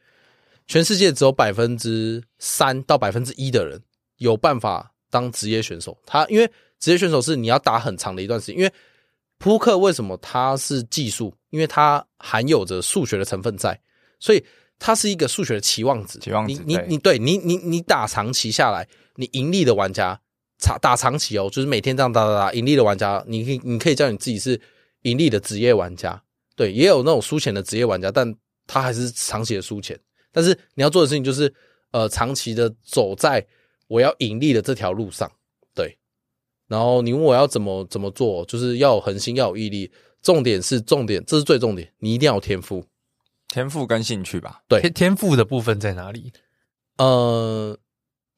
[0.67, 3.81] 全世界只有百分之三到百分之一的人
[4.17, 5.97] 有办法当职业选手。
[6.05, 8.71] 他因为职业选手是你要打很长的一段时间，因为。
[9.37, 11.31] 扑克为什么它是技术？
[11.55, 13.79] 因为它含有着数学的成分在，
[14.19, 14.43] 所以
[14.77, 16.19] 它是一个数学的期望值。
[16.19, 18.85] 期望值，你你你对你你你打长期下来，
[19.15, 20.19] 你盈利的玩家，
[20.59, 24.59] 长打长期哦，就是每天这样打打打，盈利的玩家，你可以你可以叫你自己是
[25.03, 26.21] 盈利的职业玩家。
[26.57, 28.35] 对，也有那种输钱的职业玩家，但
[28.67, 29.97] 他还是长期的输钱。
[30.33, 31.53] 但是你要做的事情就是，
[31.91, 33.45] 呃，长期的走在
[33.87, 35.31] 我要盈利的这条路上。
[35.73, 35.97] 对
[36.67, 39.89] 然后你问我要怎么怎么做，就是要有恒心，要有毅力。
[40.25, 42.83] 重点是重点，这是最重点，你一定要有天赋，
[43.47, 44.61] 天赋跟兴趣吧。
[44.67, 46.33] 对，天天赋的部分在哪里？
[46.97, 47.77] 呃，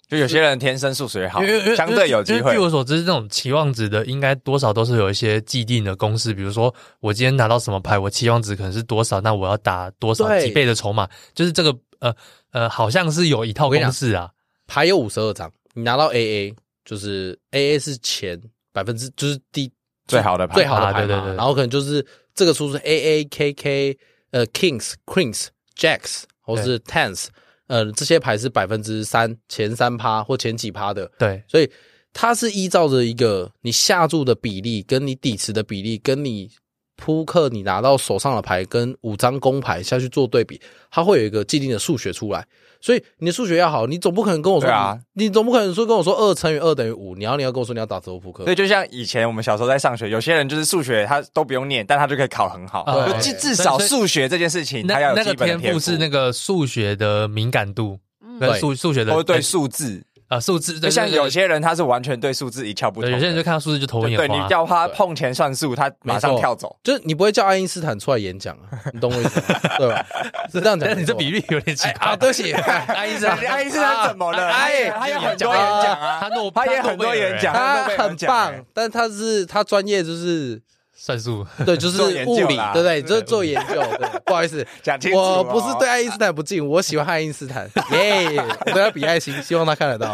[0.09, 1.41] 就有些人天生数学好，
[1.77, 2.51] 相对有机会。
[2.51, 12.13] 据我所知，这种期望值的应该多少都是有一些既定的公式，比如说我今天拿到什么牌，我期望值可能是多少，那我要打多少几倍的筹码，就是这个呃
[12.51, 14.29] 呃，好像是有一套公式啊。
[14.67, 16.53] 牌有五十二张，你拿到 AA。
[16.85, 19.69] 就是 A A 是前百分之，就是第
[20.07, 21.35] 最好的牌，最好的牌嘛，对对对。
[21.35, 23.97] 然后可能就是这个数是 A A K K
[24.31, 25.47] 呃 Kings Queens
[25.77, 27.27] Jacks 或是 Tens，
[27.67, 31.43] 呃这些牌是百分之三前三趴或前几趴的，对。
[31.47, 31.69] 所以
[32.13, 36.49] 它是依照着一个你下注的比例，跟你底池的比例，跟你
[36.95, 42.47] 扑克你拿到手上的牌跟五张公牌下去做对比，它会有一个既定的数学出来。
[42.82, 48.43] 所以你的数学要好，你总不可能跟我说，啊、你，总不可能说跟我说二乘以二等于五，你要你要跟我说你要打德州扑克。
[48.43, 52.84] 对，就像以前我们小时候在上学，有些人就是数学他都不用念，但他就可以考很好。
[52.86, 55.57] 对，至至少数学这件事情，他要有基本的天赋。
[55.57, 57.99] 那个天赋是那个数学的敏感度，
[58.39, 60.03] 跟数数学的，或对数字。
[60.28, 64.28] 啊，数字就像有些人他是完全对数字一窍不通，有些人就看到数字就头昏眼花。
[64.28, 66.75] 对，你叫他碰钱算数，他马上跳走。
[66.84, 69.41] 就是你不会叫爱因斯坦出来演讲啊， 你懂我意思
[69.78, 70.05] 对吧？
[70.51, 72.15] 是这样讲，你这比喻有点奇怪。
[72.17, 74.47] 对不起， 爱因斯坦，爱因斯坦怎么了？
[74.49, 80.61] 哎，他有很多演讲啊，他诺，他也很多演讲，他很棒，但他是他专业就是。
[81.07, 83.01] 算术对，就是物理，对不对？
[83.01, 83.75] 就是做研究。
[83.97, 85.17] 对，不好意思， 讲清楚。
[85.17, 87.63] 我不是对爱因斯坦不敬，我喜欢爱因斯坦。
[87.91, 88.35] 耶，
[88.65, 90.11] 我对他比爱心，希望他看得到。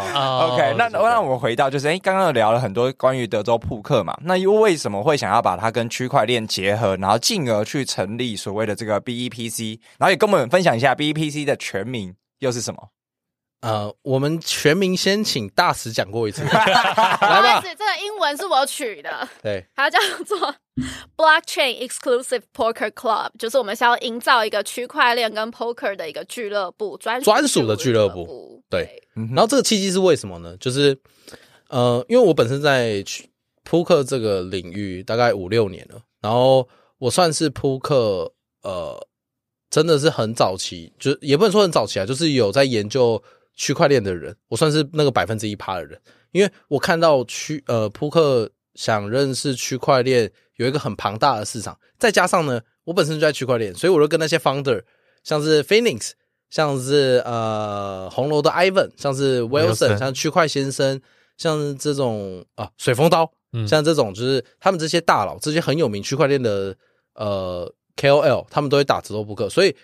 [0.52, 12.90] OK，那那我们回到就是，哎，刚刚聊了很多关于德州扑克嘛，那又为什么会想要把它跟区块链结合，然后进而去成立所谓的这个 BEPC，然后也跟我们分享一下 BEPC 的全名又是什么？
[13.64, 17.62] 呃，我们全民先请大使讲过一次， 来吧。
[17.62, 20.54] 这个英文是我取的，对，它叫做
[21.16, 28.62] Blockchain Exclusive Poker Club，就是我们想要营造一个区块链跟 Poker 的一个俱乐部，专专属的俱乐部。
[28.68, 28.84] 对，
[29.14, 30.54] 对然后这个契机是为什么呢？
[30.58, 30.98] 就是
[31.70, 33.02] 呃，因为我本身在
[33.62, 38.30] 扑克这个领域大概五六年了，然后我算是扑克
[38.62, 39.08] 呃，
[39.70, 43.22] 真的是很早期，就也不能说很早期啊，就是有在研究。
[43.54, 46.00] 区块链的人，我算是那个百分之一趴的人，
[46.32, 54.82] 因为我看到区呃扑克想认识区块链有一个很庞大的市场，再加上呢，我本身就在区块链，所以我就跟那些 founder，
[55.22, 56.12] 像是 Phoenix，
[56.50, 61.00] 像是呃红楼的 Ivan，像是 Wilson，像区块先生，
[61.36, 66.76] 像是这种啊水风刀，嗯，像这种就是他们这些大佬，这些很有名区块链的
[67.14, 69.76] 呃 KOL，他们都会打折扣扑克，所以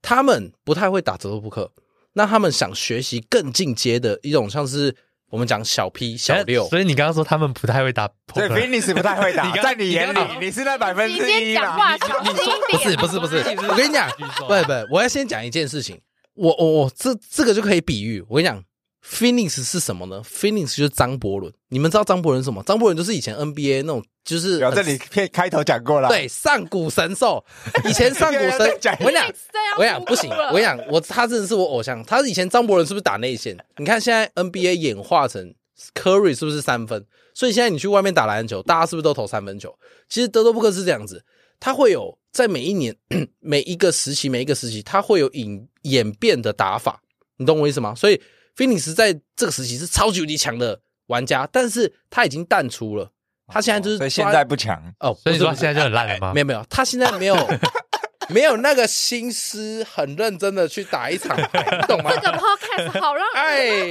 [0.00, 1.72] 他们不太会打折扣扑克。
[2.16, 4.96] 那他们想学习更进阶的一种，像是
[5.28, 11.92] 我们讲小 P、小六，所以你刚刚说他们不太会打，对，Phoenix 不太会打， 在你眼里，你是那百分之一嘛？
[11.92, 13.36] 你说不是不是不是，
[13.68, 16.00] 我跟你讲，不不，我要先讲一件事情，
[16.34, 18.62] 我我我这这个就可以比喻，我跟你讲。
[19.08, 21.52] Phoenix 是什么呢？Phoenix 就是张伯伦。
[21.68, 22.62] 你们知道张伯伦是什么？
[22.64, 26.08] 张伯伦就是以前 NBA 那种，就是有这里片开头讲过了。
[26.08, 27.44] 对，上古神兽。
[27.84, 32.02] 以前上古神， 我跟你讲，我跟你讲，不行，我跟你讲，我他真的是我偶像。
[32.04, 33.56] 他以前张伯伦是不是打内线？
[33.76, 35.54] 你看现在 NBA 演化成
[35.94, 37.06] Curry 是不是三分？
[37.32, 39.72] 所以现在你去外面打篮球，大家是不是都投三分球？
[40.08, 41.24] 其实德州布克是这样子，
[41.60, 42.96] 他会有在每一年
[43.38, 47.00] 每一个时期每一个时期，他会有演演变的打法。
[47.36, 47.94] 你懂我意思吗？
[47.94, 48.20] 所以。
[48.56, 53.12] 菲尼斯在这个时期是超级无敌强的玩家，但是他已经淡出了。
[53.46, 55.14] 他现在就是，所以现在不强哦。
[55.22, 56.32] 所以说现在就很烂了吗？
[56.34, 57.36] 没有没有，他现在没有
[58.28, 62.10] 没有那个心思，很认真的去打一场牌，你 懂吗？
[62.14, 63.90] 这个 podcast 好让哎，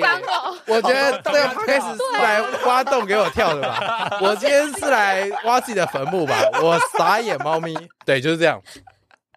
[0.66, 4.18] 我觉得这个 podcast 是来挖洞给我跳的吧？
[4.20, 6.36] 我今天是来挖自己的坟墓吧？
[6.62, 8.60] 我傻眼猫咪，对，就是这样，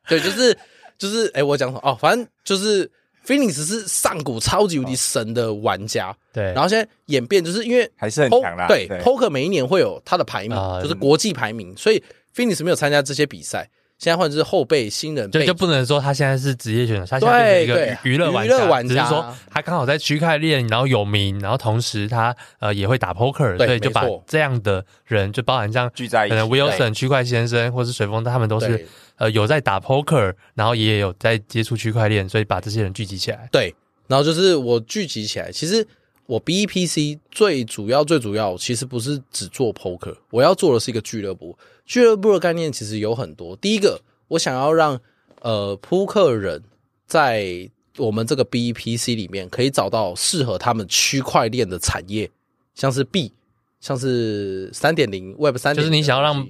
[0.08, 0.58] 对，就是
[0.96, 1.80] 就是，哎、欸，我讲什么？
[1.84, 2.90] 哦，反正就是。
[3.28, 12.02] Phoenix 是上古超级无敌神的玩家，对，然后现在演变就是因为还是很强啦，对，对，Poker 每一年会有他的排名，呃、就是国际排名，所以
[12.34, 13.68] Phoenix 没有参加这些比赛。
[13.98, 18.94] 现在换就是后辈新人，就就不能说他现在是职业选手，他现在是一个娱乐玩家，玩家。
[18.94, 28.86] 只是说他刚好在区块链，然后有名，然后同时他呃也会打 Poker，所以就把这样的人就包含像聚在一起，可能 Wilson 区块先生或是水风，他们都是
[29.16, 33.48] 呃有在打 Poker，然后也有在接触区块链，所以把这些人聚集起来。
[33.50, 33.74] 对，
[34.06, 35.84] 然后就是我聚集起来，其实
[36.26, 41.58] 我 BEPC 最主要最主要其实不是只做 Poker，我要做的是一个俱乐部。
[41.88, 43.56] 俱乐部的概念其实有很多。
[43.56, 45.00] 第一个，我想要让
[45.40, 46.62] 呃扑克人
[47.06, 52.30] 在我们这个 BEPC 里面可以找到适合他们区块链的产业，
[52.74, 53.32] 像是 B，，
[53.80, 56.46] 像是三点零 Web 三，就是你想要让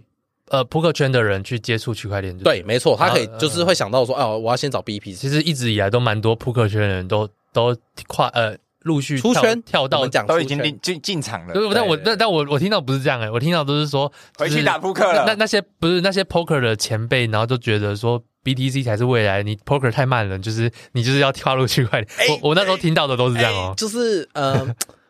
[0.49, 2.37] 呃扑克圈的人去接触区块链。
[2.39, 5.15] 对，没错，他可以就是会想到说，哦，我要先找 BEPC。
[5.15, 7.77] 其实一直以来都蛮多扑克圈的人都都
[8.09, 8.59] 跨呃。
[8.83, 15.25] 陆续出圈跳到讲都已经进进进场了，对，但我但但我我听到不是这样哎，我听到都是说回去打扑克了。
[15.27, 22.31] 那那些不是那些 poker 的前辈，然后都觉得说 BTC 才是未来，你 poker 太慢了，就是你就是要跳入区块链。
[22.43, 24.65] 我我那时候听到的都是这样哦，就是呃，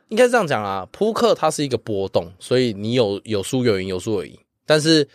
[0.09, 5.07] 应该是这样讲啊，扑克它是一个波动，所以你有有输有赢有输有赢，但是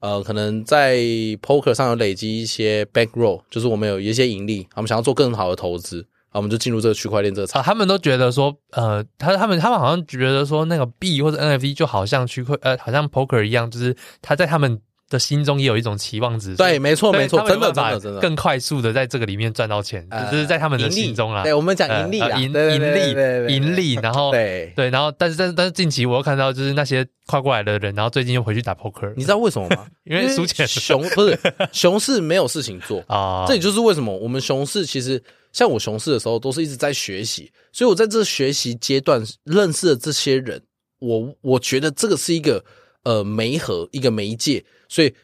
[0.00, 0.98] 呃，可能在
[1.40, 6.06] poker 上有累积一些 bankroll，就是我们有一些盈利，我们想要做更好的投资。
[6.32, 7.62] 啊，我们就进入这个区块链这个场。
[7.62, 14.80] 他们都觉得说，呃，他他们他们好像觉得说，那个币或者 NFT 就好像区块，呃，好像 Poker 一样，就是他在他们
[15.10, 16.56] 的心中也有一种期望值。
[16.56, 21.42] 对，没错，没错，真的，真的，真的，更快速的在这个里面赚到钱，就是在他们的心中啦。
[21.42, 29.84] 对，我们讲盈利啊，盈盈利，盈利，然后对对，然后但是但是但是近期我又看到就是那些跨过来的人，然后最近又回去打 Poker，你知道为什么吗？
[30.04, 30.66] 因为输钱。
[30.66, 31.38] 熊不是
[31.72, 35.22] 熊市没有事情做啊，这也就是为什么我们熊市其实。
[35.52, 40.62] 像我熊市的时候，都是一直在学习，所以我在这学习阶段认识了这些人，
[40.98, 42.64] 我我觉得这个是一个
[43.04, 45.14] 呃媒合一个媒介，所以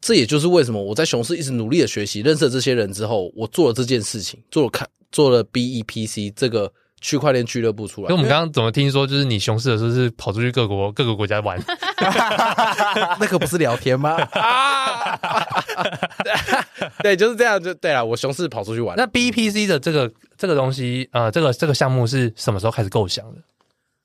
[0.00, 6.72] 这也就是为什么我在熊市一直努力的学习，认识了这些人之后，我做了这件事情，做了看做了 BEPC 这个。
[7.04, 11.60] 区块链俱乐部出来，那我们刚刚怎么听说，就是你熊市的时候是跑出去各国 各个国家玩，
[13.20, 14.16] 那可不是聊天吗？
[17.02, 18.02] 对，就是这样，就对了。
[18.02, 18.96] 我熊市跑出去玩。
[18.96, 23.40] 那 BEPC 的这个这个东西，呃，这个这个项目是什么时候开始构想的？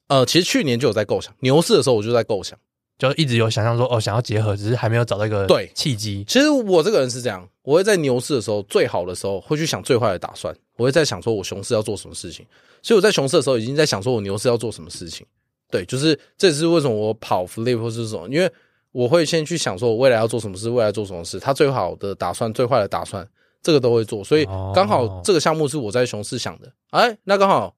[0.10, 2.60] 呃，其实去年就有在构想，牛市的时候我就在构想，
[3.00, 6.24] 就一直有想象说，哦，想要结合，只是还没有找到一个对契机。
[6.28, 12.46] 其实我这个人是这样，我会在牛市的时候最好的时候会去想最坏的打算，我会在想说我熊市要做什么事情。
[12.84, 15.26] 所以我在熊市的时候已经在想说，我牛市要做什么事情。
[15.72, 18.52] 对，就是这也是为什么我跑 flip 或是什么，因为
[18.92, 23.26] 我会先去想说，我未来要做什么事，未来做什么事，他最好的打算，最坏的打算，
[23.62, 24.24] 这个都会做。
[24.24, 24.44] 所以
[24.74, 27.76] 刚好这个项目是我在熊市想的，哎，那刚好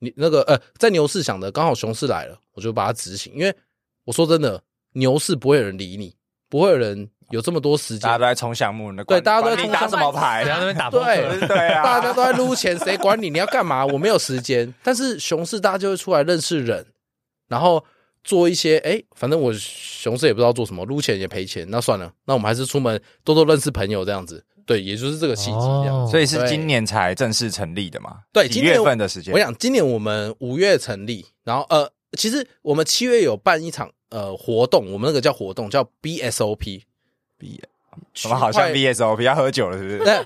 [0.00, 3.32] 你那个呃，在牛市想的，刚好熊市来了，我就把它执行。
[3.34, 3.54] 因为
[4.04, 4.62] 我说真的，
[4.94, 6.14] 牛市不会有人理你，
[6.48, 13.30] 不会有人有这么多时间，大家都在冲项目，对，大家都在冲打什么牌，大家都在打扑克，对对啊，大家都在撸钱，谁管你？
[13.30, 13.86] 你要干嘛？
[13.86, 14.72] 我没有时间。
[14.82, 16.84] 但是熊市大家就会出来认识人，
[17.48, 17.84] 然后
[18.24, 24.44] 做一些，哎，反正我熊市也不知道做什么，撸钱也赔钱，那算了，那我们还是出门多多认识朋友这样子。
[24.64, 28.18] 对，也就是这个契机，这样，所以是今年才正式成立的嘛？
[28.32, 29.34] 对，几月份的时间？
[29.34, 37.62] 我想今年我们五月成立，然后呃，其实我们七月有办一场呃活动，我们那个叫活动叫 BSOP，B，
[38.24, 39.98] 我们好像 BSOP 要喝酒了，是不是？
[40.04, 40.24] 那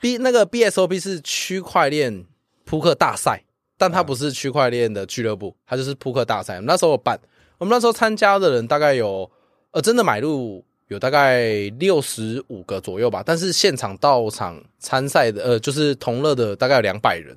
[0.00, 2.24] B 那个 BSOP 是区块链
[2.64, 3.42] 扑克大赛，
[3.76, 6.54] 但它不是区块链的俱乐部，它就是扑克大赛。
[6.54, 7.20] 我们那时候有办，
[7.58, 9.30] 我们那时候参加的人大概有
[9.72, 10.64] 呃真的买入。
[10.88, 11.48] 有大概
[11.80, 17.34] 六十五个左右吧，但是现场到场参赛的，呃，就是同乐的大概有两百人。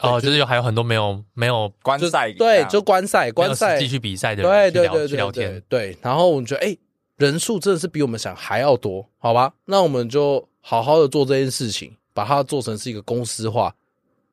[0.00, 5.96] 哦，就是有还有很多没有没有观赛，对，就观赛观赛继续比赛的人，对对对去聊天，对。
[6.02, 6.78] 然后我们觉得，哎、欸，
[7.16, 9.52] 人数真的是比我们想还要多，好吧？
[9.64, 13.74] 那我们就好好的做这件事情，把它做成是一个公司化。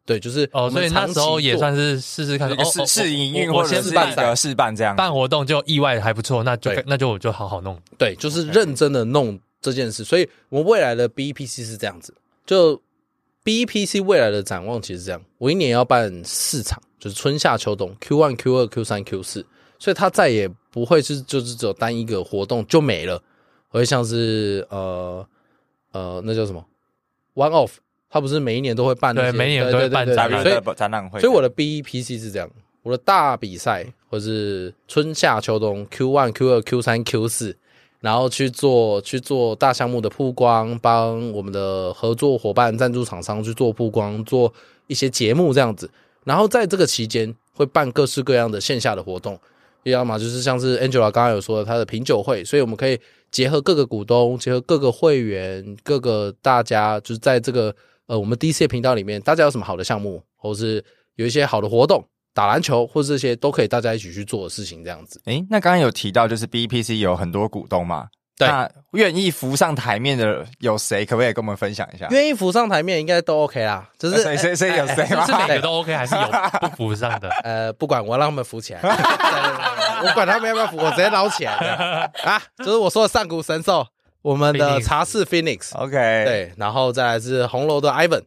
[0.04, 7.80] 对，就是哦，所以那时候也算是试试看，试试营运，或者是办个试办这样办活动，就意外还不错，那就那就我就好好弄。
[8.00, 10.04] 对，就是认真的弄这件事。
[10.04, 12.14] 所以我们未来的 BEPC 是这样子，
[12.48, 12.82] 就
[13.44, 19.46] BEPC 未来的展望其实是这样，我一年要办四场，就是春夏秋冬 Q one、Q 二、Q 三、Q 四，
[19.80, 23.22] 所以它再也不会是就是只有单一个活动就没了，
[23.70, 25.28] 会像是呃
[25.92, 26.66] 呃那叫什么
[27.36, 27.72] One Off。
[28.14, 31.18] 他不是每一年都会办，对，每一年都会办展览，所以展览会。
[31.22, 32.52] 所以我的 BEPC 是这样，
[32.84, 37.58] 我的大比赛或是春夏秋冬 Q one、Q 二、Q 三、Q 四，
[38.02, 44.54] 然后去做去做大项目的曝光，帮我们的合作伙伴、赞助厂商去做曝光，做
[44.88, 45.90] 一些节目这样子。
[46.26, 49.40] 然后在这个期间会办各式各样的线下的活动，
[49.84, 53.00] 要么就是像是 Angela 刚刚有说的他的品酒会，所以我们可以
[53.32, 57.74] 结合各个股东，结合各个会员，各个大家就是在这个。
[58.08, 60.84] 呃，我们 DC 频道里面，大家有什么好的项目，或是
[61.16, 65.22] 有一些好的活动，打篮球或者这些都可以大家一起去做的事情，这样子。
[65.26, 68.08] 诶，那刚刚有提到就是 BEPC 有很多股东嘛？
[68.38, 68.48] 对。
[68.48, 71.06] 那愿意浮上台面的有谁？
[71.06, 72.08] 可不可以跟我们分享一下？
[72.10, 73.90] 愿意浮上台面应该都 OK 啦。
[74.00, 75.26] 就是谁谁谁有谁吗？
[75.26, 76.22] 是每个都 OK 还是有
[76.62, 77.30] 不浮上的？
[77.44, 78.82] 呃，不管，我让他们浮起来。
[78.82, 81.54] 对对对对，我管他们要不要浮，我直接捞起来
[82.24, 82.42] 啊！
[82.60, 83.86] 就是我说的上古神兽。
[84.24, 88.22] 我们的茶室 Phoenix，OK，对，然后再来是红楼的 Ivan，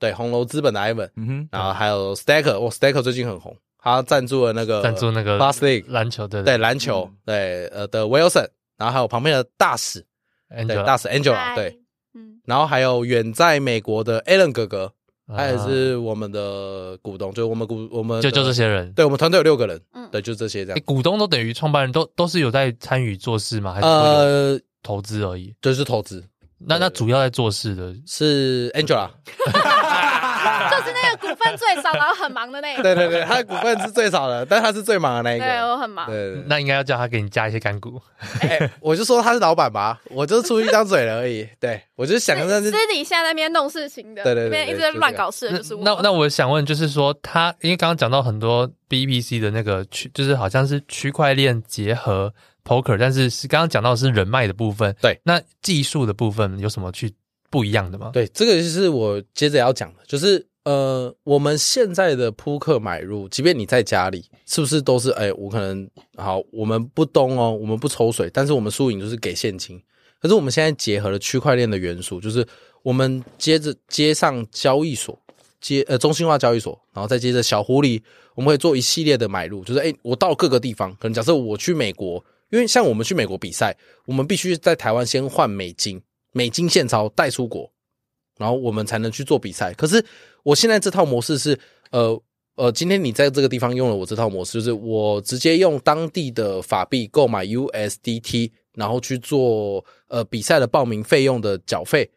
[0.00, 8.48] 对，红楼资本的 Ivan，嗯哼，然后还有 Stacker，哦，Stacker 最近很红，他赞助了那个赞助那个 League 篮球对，对，篮球，对，呃的 Wilson，
[8.78, 10.04] 然后还有旁边的大使
[10.48, 11.78] ，end，大使 Angela，对，
[12.14, 14.90] 嗯，然后还有远在美国的 Alan 哥哥，
[15.28, 23.74] 他也是我们的股东，就我们股我们就就这些人，对，我们团队有六个人，嗯，对，就这些这样，股东都等于创办人都都是有在参与做事吗？
[23.74, 24.60] 还是呃。
[24.82, 26.24] 投资而已，就是投资。
[26.66, 32.82] 那那主要在做事的是 Angela， 就是那个股份最少，然后很忙的那个。
[32.82, 35.44] 对对对，他的股份是最少的，但他是最忙的那一个。
[35.44, 36.06] 对，我很忙。
[36.06, 37.98] 对，那应该要叫他给你加一些干股。
[38.40, 41.48] 哎，我就说他是老板吧，我就出一张嘴而已。
[41.58, 45.82] 对，我就想着私底下那边弄事情的，对对对，一直在乱搞事的就是我。
[45.82, 52.34] 那那我想问，就是说他，因为刚刚讲到很多 BEPC 的那个区，就是好像是区块链结合。
[52.70, 57.12] Poker，但是是刚刚讲到的是人脉的部分，对，那技术的部分有什么去
[57.50, 58.10] 不一样的吗？
[58.12, 69.76] 对，这个就是我接着要讲的，就是呃，我们现在的扑克买入，即便你在家里，是不是都是哎，我可能好，我们不东哦，我们不抽水，但是我们输赢就是给现金。
[70.20, 72.46] 可是我们现在结合了区块链的元素，就是
[72.84, 75.18] 我们接着接上交易所，
[75.60, 78.00] 接呃中心化交易所，然后再接着小狐狸，
[78.36, 82.24] 我们会做一系列的买入，就是哎，我到各个地方，可能假设我去美国。
[82.50, 83.76] 因为像我们去美国比赛，
[84.06, 86.00] 我们必须在台湾先换美金，
[86.32, 87.70] 美金现钞带出国，
[88.38, 89.72] 然后我们才能去做比赛。
[89.74, 90.04] 可是
[90.42, 91.58] 我现在这套模式是，
[91.90, 92.20] 呃
[92.56, 102.10] 呃，今天你在这个地方用了我这套模式，就是我直接用当地的法币购买 USDT，然后去做呃比赛的报名费用的缴费。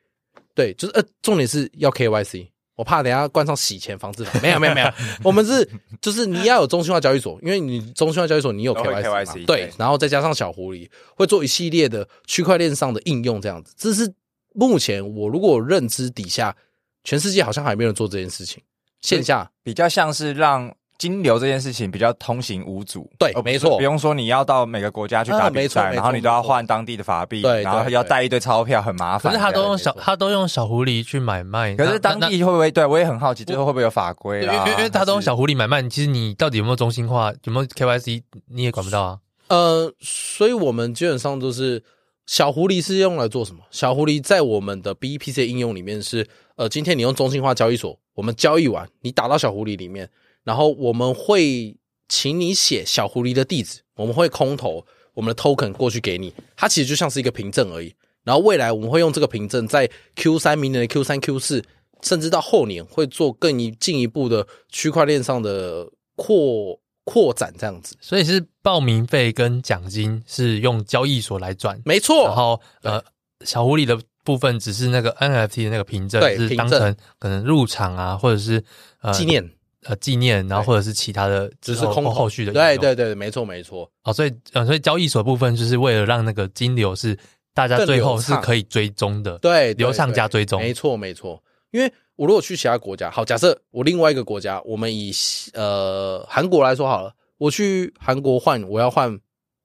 [0.55, 2.47] 对，就是呃，重点是要 KYC。
[2.75, 4.91] 我怕等下关上洗钱防治法，没有没有没有，
[5.23, 5.69] 我们是
[6.01, 9.45] 就是你要有中心化交易所，因为你中心化交易所你有 KYC 嘛。
[9.45, 14.13] 对，然后再加上小狐狸会做一系列的区块链上的应用，这样子，这是
[14.53, 16.55] 目前我如果认知底下，
[17.03, 18.61] 全世界好像还没有人做这件事情，
[19.01, 19.51] 线下。
[19.63, 20.75] 比较像是让。
[21.03, 29.33] 金流这件事情比较通行无阻，对，没错，不用说你要到每个国家去打比赛，然后你都要换当地的法币，对，然后要带一堆钞票，很麻烦。
[29.33, 31.75] 可是他都用小，他都用小狐狸去买卖。
[31.75, 32.71] 可是当地会不会？
[32.71, 34.43] 对我也很好奇，最后会不会有法规？
[34.43, 39.19] 因为因为他都用小狐狸买卖，其实你到底有没有中心化，有没有 KYC，你也管不到啊。
[39.49, 41.83] 呃，所以我们基本上都是
[42.25, 43.59] 小狐狸是用来做什么？
[43.69, 46.25] 小狐狸在我们的 BEPC 应用里面是，
[46.55, 50.09] 呃，今天你用中心化交易所，我们交易完，你打到小狐狸里面，
[50.43, 51.77] 然后我们会
[52.07, 57.93] 请你写小狐狸的地址，我们会空投我们的 token 过去给你，它其实就像是一个凭证而已。
[58.23, 61.63] 然后未来我们会用这个凭证，在 Q 三、明年的 Q 三、Q 四，
[62.01, 67.97] 甚至到后年会做更一进一步的区块链上的扩扩展，这样子。
[67.99, 72.25] 所以是报名费跟奖金是用交易所来转，没错。
[72.25, 73.03] 然后呃，
[73.41, 78.63] 小狐狸的部分只是那个 NFT 的那个凭证，对，是当成可能入场啊，或者是
[79.01, 79.51] 呃纪念
[79.85, 82.53] 呃纪念，然后或者是其他的，只是空后续的。
[82.53, 83.89] 对对对，没错没错。
[84.03, 87.17] 哦，所以呃，所以交易所部分就是为了让那个金流是。
[87.55, 91.39] 大家最后是可以追踪的，对，流畅加追踪，没错没错。
[91.69, 95.11] 因为我如果去其他国家，好，假设我另外一个国家，我们以
[95.53, 99.15] 呃韩国来说好了，我去韩国换，我要换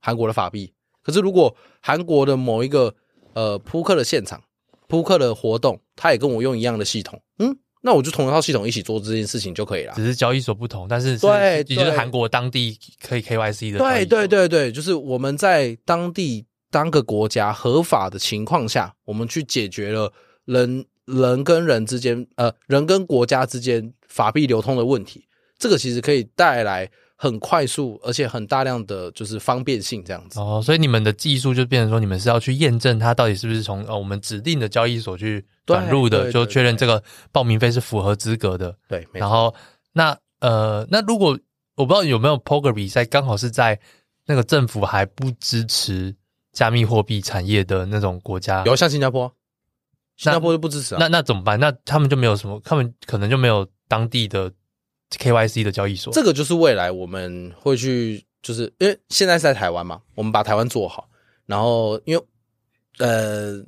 [0.03, 0.71] 韩国的法币。
[1.03, 2.95] 可是如果韩国的某一个
[3.33, 4.39] 呃扑克的现场、
[4.87, 7.23] 扑克的活动，他也跟我用一样的系统，嗯，
[7.83, 9.93] 那我就同一套系统一起做这件事情就可以了。
[9.97, 13.79] 只是交易所不同，但是，是对，也就是韩国当地可以 KYC 的。
[13.79, 16.47] 对对对对，就是我们在当地。
[16.71, 20.13] 当个国家合法的情况下，我们去解决了
[20.45, 25.25] 人人跟人之间，呃，人跟国家之间法币流通的问题。
[25.59, 26.87] 这个其实可以带来
[27.21, 30.39] 很快速而且很大量的就是方便性，这样子。
[30.39, 37.03] 哦，所以你们的技术就变成说，你们是要去验证它到底是不是从呃我们指定的交易所去转入的，就确认这个
[37.33, 38.73] 报名费是符合资格的。
[38.89, 39.53] 对，然后
[39.93, 41.39] 那呃，那如果
[41.75, 43.79] 我不知道有没有 Poker 比赛，刚好是在
[44.25, 46.15] 那个政府还不支持。
[46.51, 49.33] 加密货币产业的那种国家，有像新加坡，
[50.17, 50.99] 新加坡就不支持啊。
[50.99, 51.61] 那那怎么办？
[51.61, 54.51] 那他们就没有什么，他们可能就没有当地的
[55.11, 56.13] KYC 的交易所。
[56.13, 61.09] 这个就是未来我们会去，就是因为现在是在台湾嘛，我们把台湾做好。
[61.47, 62.25] 然后因为
[62.99, 63.65] 呃，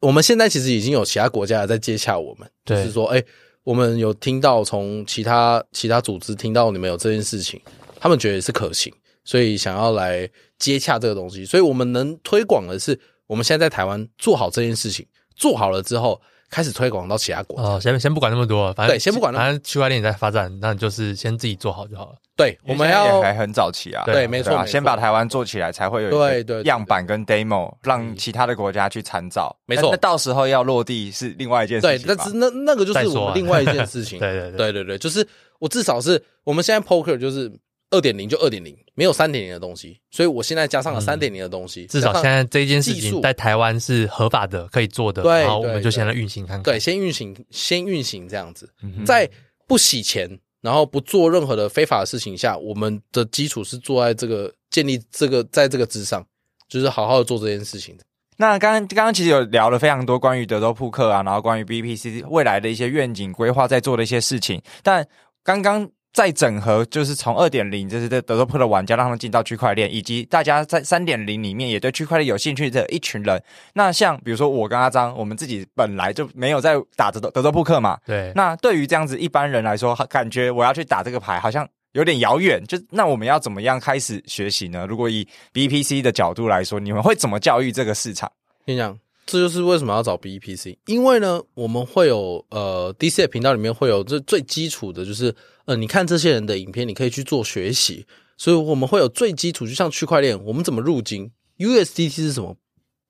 [0.00, 3.22] 我们现在其实已经有其他国家在接洽我们，就是说，哎，
[3.64, 7.60] 我们有听到从其他其他组织听到你们有这件事情，
[7.98, 8.92] 他们觉得是可行。
[9.24, 17.62] 所以想要来接洽这个东西，所以我们能推广的是，我们现在在台湾做好这件事情，做好了之后，开始推广到其他国家。
[17.62, 22.16] 哦，先先不管那么多，反正对，先不管那么多，反正区块链也在发展，那就是先自己做好就好了。
[22.36, 29.56] 对，我们要还很早期啊，对，对没错，先把台湾做起来，才会有对对样板跟 demo，让其他的国家去参照。
[29.66, 32.06] 没错，那到时候要落地是另外一件事情。
[32.06, 34.18] 对，但是那那个就是我们另外一件事情。
[34.20, 35.26] 对对对对对对，就是
[35.58, 37.50] 我至少是我们现在 poker 就是。
[37.90, 41.84] 二点零就二点零，没有三点零的东西，所以我现在加上了三点零的东西。
[41.84, 45.22] 嗯、至少现在这件事情在台湾是合法的，可以做的。
[45.22, 46.62] 对，然后我们就先来运行看看。
[46.64, 48.68] 对，先运行，先运行这样子，
[49.06, 49.30] 在
[49.68, 50.28] 不洗钱，
[50.60, 56.26] 然后不做任何的非法的事情下，我们的基础是坐在这个建立这个在这个之上，
[56.68, 58.04] 就是好好的做这件事情的。
[58.36, 65.06] 那刚刚刚刚其实有聊了非常多关于德州扑克啊，然后关于 BEPC 未来的一些愿景规划，在做的一些事情，但
[65.44, 65.88] 刚刚。
[66.16, 73.38] 再整合，就是从二点零，就是在德州扑克的玩家，让他们进到区块链，以及大家在三点零里面也对区块链有兴趣的一群人。
[73.74, 77.98] 那像比如说我跟阿张，我们自己本来就没有在打德德州扑克嘛。
[78.06, 78.32] 对。
[78.34, 82.64] 那对于这样子一般人来说，感觉我要去打这个牌，好像有点遥远。
[82.66, 84.86] 就那我们要怎么样开始学习呢？
[84.88, 88.32] 如果以 BEPC 的角度来说，你们会怎么教育这个市场？
[88.64, 88.98] 跟你讲。
[89.26, 98.06] 这就是为什么要找 BEPC，因为呢，我们会有呃 DC 频道里面会有这最基础的，就是呃，你看这些人的影片，你可以去做学习。
[98.38, 102.54] 所以我们会有最基础，就像区块链，我们怎么入金，USDT 是什么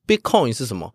[0.07, 0.95] ，Bitcoin 是什么，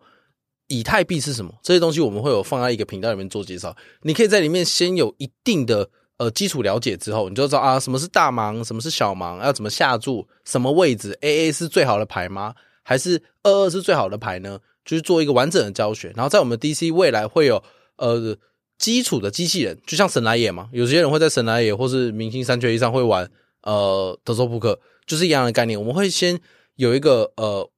[0.68, 3.76] 以太币是什么，这些东西我们会有放在一个频道里面做介绍。
[4.00, 12.54] 你可以在里面先有一定的呃基础了解之后，你就知道啊，什么是大盲，什么是小盲，要怎么下注，什么位置，AA 是最好的牌吗？
[12.82, 14.58] 还是二二是最好的牌呢？
[14.84, 17.62] 就是做一个完整的教学，然后在我们 DC 未来会有
[17.96, 18.36] 呃
[18.78, 23.30] 基础的机器人，就像神来也嘛，有些人会在神来也或是明星三缺一上会玩
[23.62, 25.78] 呃德州扑克，就是一样的概念。
[25.78, 26.40] 我们会先
[26.76, 27.70] 有一个呃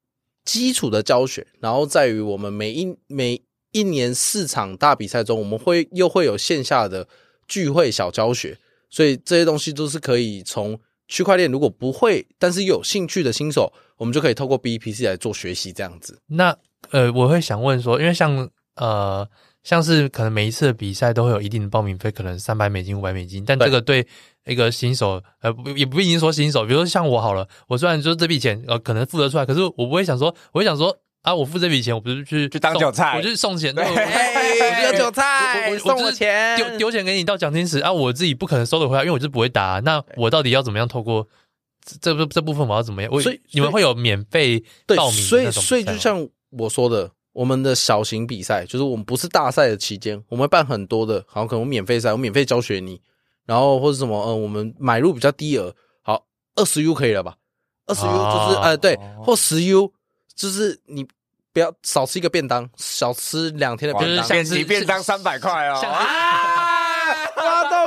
[0.45, 3.43] 基础的教学，然后在于我们每一每
[3.73, 7.07] 一年四场大比赛中，我们会又会有线下的
[7.47, 16.19] 聚会小教学，所以这些东西都是可以从区块链如果不会但是有兴趣的新手，我们就可以透过 BEPC 来做学习这样子。
[16.29, 16.57] 那
[16.91, 19.29] 呃，我会想问说，因为像呃，
[19.63, 24.07] 像是可能每一次的比赛都会有一定的报名费，可能三百美金、五百美金，但这个对
[24.47, 41.27] 一个新手，呃，不也不一定说新手，比如说像我好了，我虽然说这笔钱呃可能付得出来，可是我不会想说，我会想说啊，我付这笔钱，我不是去去当韭菜，我就是送钱，对，我就 韭菜，我送了钱，丢丢钱给你到奖金池啊，我自己不可能收得回来，因为我就不会打，那我到底要怎么样透过
[41.83, 43.11] 这这这部分我要怎么样？
[43.23, 46.29] 所以你们会有免费报名，对，所以所以就像。
[46.59, 53.01] 我说的，我们的小型比赛，就是我们不是大赛的期间，我们会办很多的，好，可能免费赛，我免费教学你，
[53.45, 56.27] 然后或者什么，嗯，我们买入比较低额，好，
[56.57, 57.37] 二十 U 可以了吧？
[57.87, 59.93] 二十 U 就是，哎、对，或十 U，
[60.35, 61.07] 就是你
[61.53, 65.81] 不要少吃一个便当，少吃两天的便当，就是像便当三百块哦。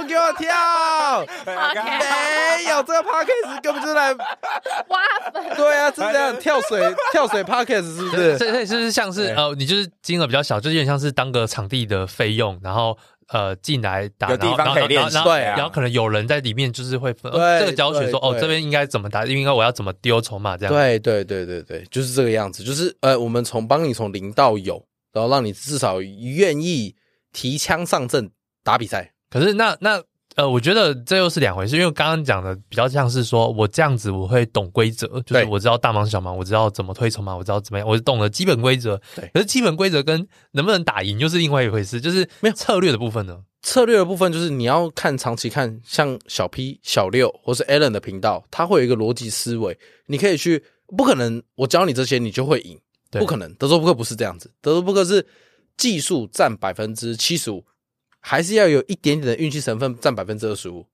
[0.07, 1.25] 给我跳。
[1.45, 6.81] 没有这个 podcast 根本就是来挖粉，对啊，是这样跳水
[7.11, 8.37] 跳水 podcast 是不是？
[8.37, 12.97] 这这就是像是呃，你就是金额比较小，就有点像是当个场地的费用，然后
[13.29, 24.83] 呃进来打，有地方可以练习，对，然后可能有人在里面就是会分这个教学说哦，这边应该怎么打，应该我要怎么丢筹码这样，对对对对对，就是这个样子，就是呃，我们从帮你从零到有，
[25.13, 26.95] 然后让你至少愿意
[27.33, 28.29] 提枪上阵
[28.63, 29.13] 打比赛。
[29.29, 30.01] 可是那那
[30.35, 39.01] 呃，我觉得这又是两回事，因为刚刚讲的比较像是说我这样子我会懂规则，就是我知道大忙小忙，我知道怎么推筹码，我知道怎么样，我懂了基本规则。
[39.15, 43.39] 对，可是基本规则跟能不能打赢又是另外一回事，就是没有策略的部分呢。
[43.63, 49.75] 策略的部分就是你要看长期看，像小 P、小六或是 Allen 的频道，他会有一个逻辑思维，
[50.05, 50.63] 你可以去，
[50.95, 53.51] 不可能我教你这些你就会赢，不可能。
[53.55, 55.25] 德州扑克不是这样子，德州扑克是
[55.75, 57.65] 技术占百分之七十五。
[58.29, 60.85] 还是要有一点点的运气成分，占百分之二十五，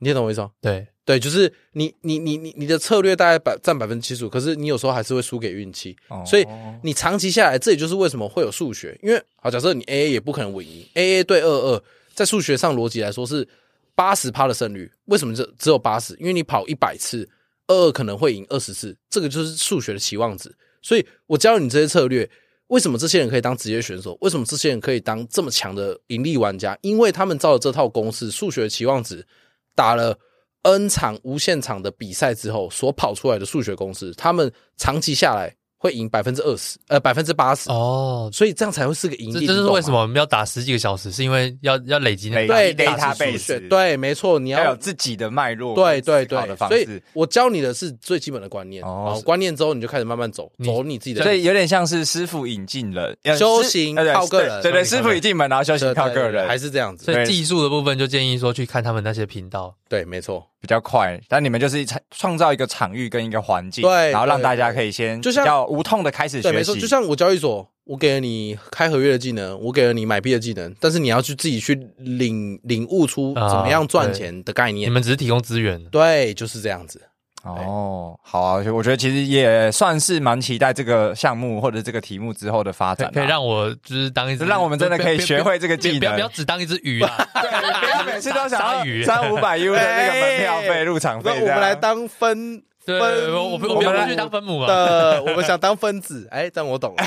[0.00, 0.50] 你听懂我意思吗？
[0.60, 6.44] 对对，就是你你你你你的策略大概百占百分之七十五，可是你有时候还是会输给运气，哦、所以
[6.82, 8.98] 你长期下来，这也就是为什么会有数学。
[9.00, 11.82] 因为好，假设你 A A 也不可能稳赢，A A 对二二，
[12.14, 13.46] 在数学上逻辑来说是
[13.94, 16.16] 八十趴的胜率，为什么只只有八十？
[16.18, 17.28] 因为你跑一百次，
[17.68, 20.52] 二二可能会赢二十次，这个就是数学的期望值。
[20.82, 22.28] 所以我教你这些策略。
[22.72, 24.16] 为什么这些人可以当职业选手？
[24.22, 26.76] 为什么这些人可以当这么强的盈利玩家？
[26.80, 29.26] 因为他们造了这套公式，数学期望值，
[29.74, 30.18] 打了
[30.62, 35.54] N 场无限场的比赛之后所跑出来的数学公式，他们长期下来。
[35.82, 39.32] 会赢百分之二十，呃，百分之八十哦，所以这样才会是个赢。
[39.32, 41.10] 这这是为什么我们要打十几个小时？
[41.10, 51.24] 是因为要要累积那对 database，对，没错，你要有自己的脉络，对对对，所以我教你的是最基本的观念哦，观念之后你就开始慢慢走，走你自己的。
[51.24, 57.04] 所以有点像是师傅引进人，修行靠个人，对对，师傅引进门，然后修行靠个人，还是这样子。
[57.04, 60.46] 所以技术的部分就建议说去看他们那些频道，对，没错。
[60.62, 66.48] 比较快，但你们就是创创造一个场域跟一个环境，对，然后让大家可以先就像要无痛的开始学习。
[66.48, 74.88] 对，没错，就像我交易所，我给了你开合约的技能，我给了你买币的技能，但是你要去自己去领领悟出怎么样赚钱的概念。
[74.88, 77.02] 你们只是提供资源，对，就是这样子。
[77.44, 87.28] 哦，好啊，我觉得其实也算是蛮期待这个项目或者这个题目之后的发展，可以让我就是当一只，让我们真的可以学会这个技能，不要不要只当一只鱼啊！
[87.42, 92.98] 对，每次都想要鱼，三五百 U 的那个门票费、入场费，我们来当分分，
[93.32, 97.04] 我我们要去当分母啊，我们想当分子，哎，这样我懂了，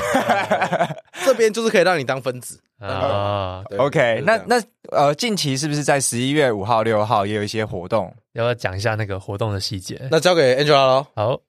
[1.25, 3.63] 这边就是可以让你当分子啊。
[3.77, 4.61] OK，那那
[4.91, 8.13] 呃，近期是不是在十一月五号、六号也有一些活动？
[8.35, 10.07] 要不要讲一下那个活动的细节？
[10.11, 11.07] 那交给 Angela 喽。
[11.15, 11.41] 好，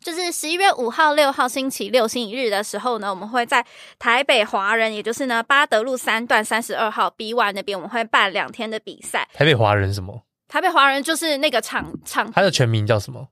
[0.00, 3.64] 就是十一月五号、六号星期六、星期日的时候呢，我们会在
[3.98, 9.28] 台北华人，也就是呢八德路三段三十二号 B One 那边，我们会办两天的比赛。
[9.32, 10.22] 台北华人什么？
[10.48, 13.28] 台北华人就是那个场场，它的全名叫什么？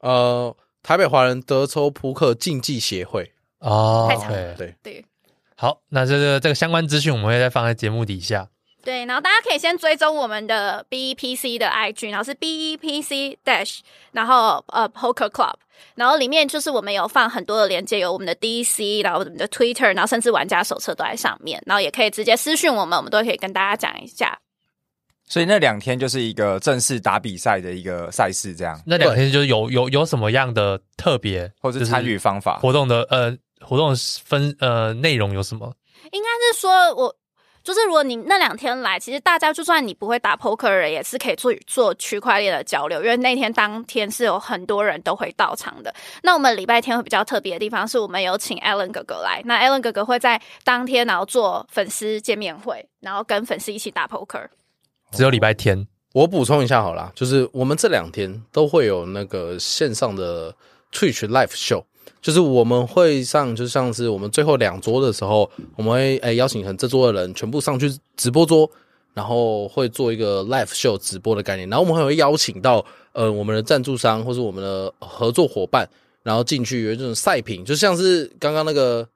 [0.00, 3.32] 呃，台北华人德州扑克竞技协会。
[3.60, 5.04] 哦，太长了，对对。
[5.54, 8.48] 好，那这个这个相关资讯，我们会再放在节目底下。
[8.82, 13.80] 对，然后大家可以先追踪我们的 BEPC 的 IG，然后是 BEPC Dash，
[14.12, 15.54] 然后呃 Poker Club，
[15.94, 24.38] 然后里面就是我们有放很多的链接，有我们的 DC，然后我们的 Twitter，然后甚至玩家手册都在上面，然后也可以直接私讯我们，我们都可以跟大家讲一下。
[25.28, 28.80] 所以那两天就是一个正式打比赛的一个赛事，这样。
[28.86, 32.58] 那两天就是有有有什么样的特别或者是参与方法？
[32.58, 35.72] 活动的呃活动分呃内容有什么？
[36.12, 37.14] 应该是说我。
[37.62, 45.94] 就是如果你那两天来，其实大家就算你不会打 poker 的人，也是可以做做区块链的交流，因为那天当天是有很多人都会到场的。
[46.22, 49.42] 那我们礼拜天会比较特别的地方，是我们有请 Alan 哥哥来。
[49.44, 54.46] 那 Alan 哥哥会在当天然后做粉丝见面会，然后跟粉丝一起打 poker。
[55.12, 60.54] 只有礼拜天，我补充一下好啦，就是我们这两天都会有那个线上的
[60.92, 61.84] Twitch Live Show。
[62.20, 68.70] 就是我们会上，就像是我们最后两桌的时候，我们会诶、欸、邀请很这桌的人全部上去直播桌，
[69.14, 75.88] 然后会做一个 live show 直播的概念，然后我们还会邀请到呃我们的赞助商或是我们的合作伙伴，
[76.22, 79.08] 然后进去有这种赛品，就像是刚刚那个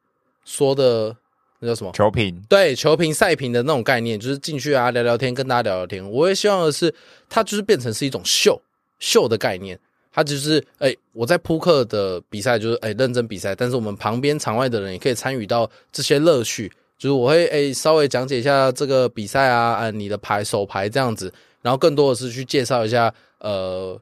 [0.45, 1.15] 说的
[1.61, 6.11] 那叫什么球评，对，球评赛评的那种概念，就是进去啊聊聊天，跟大家聊聊天。
[6.11, 6.95] 我也希望的是，
[7.29, 8.61] 它就是变成是一种秀
[8.99, 9.79] 秀的概念。
[10.15, 16.71] 他就是哎、我在扑克的比赛就是哎、认真比赛，但是我们旁边场外的人也可以参与到这些乐趣。
[16.97, 24.01] 就是我会哎、稍微讲解一下这个比赛啊，啊，你的牌手牌这样子，然后更多的是去介绍一下，呃，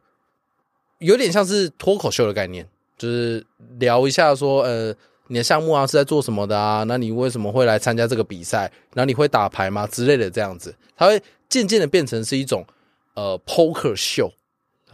[0.99, 2.69] 有点像是脱口秀的概念，
[2.99, 3.45] 就是
[3.79, 4.95] 聊一下说呃。
[5.29, 6.83] 你的项目啊是在做什么的啊？
[6.83, 8.71] 那你为什么会来参加这个比赛？
[8.93, 9.87] 然后你会打牌吗？
[9.87, 12.67] 之类的这样子，它会渐渐的变成是一种
[13.15, 14.31] 呃 poker 秀，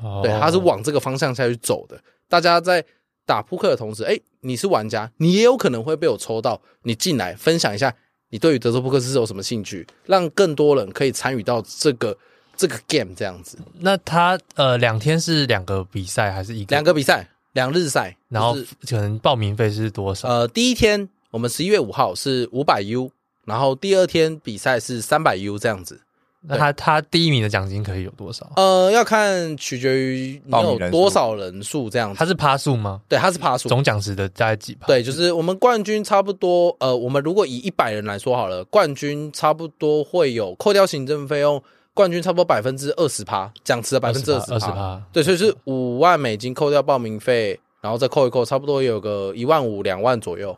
[0.03, 1.99] 哦、对，他是往这个方向下去走的。
[2.29, 2.85] 大家在
[3.27, 7.95] 打扑克的同时，哎，你是玩家，你也有可能会被我抽到，你进来分享一下
[8.31, 12.17] 你对于德州扑克是有什么兴趣，让更多人可以参与到这个
[12.57, 13.59] 这个 game 这样子。
[13.79, 16.75] 那他呃两天是两个比赛还是一个？
[16.75, 17.29] 两个比赛。
[17.55, 18.55] 两日赛，然后
[18.89, 20.29] 可能报名费是多少？
[20.29, 23.11] 呃，第一天我们十一月五号是五百 U，
[23.47, 26.01] 然后第二天比赛是三百 U 这样子。
[26.41, 28.51] 那他他第一名的奖金可以有多少？
[28.57, 32.19] 呃，要看取决于你有多少人数这样子。
[32.19, 33.01] 他是趴数吗？
[33.09, 33.69] 对，他是趴数。
[33.69, 34.87] 总奖池的大概几趴？
[34.87, 36.75] 对，就是我们冠军差不多。
[36.81, 41.63] 呃，我们如果以一百人来说好了，冠军差不多会有扣掉行政费用。
[41.93, 50.57] 冠军差不多百分之二十趴，奖池的百分之二十趴，对，所以是五万美金扣掉报名费，然后再扣一扣，差不多有个一万五两万左右。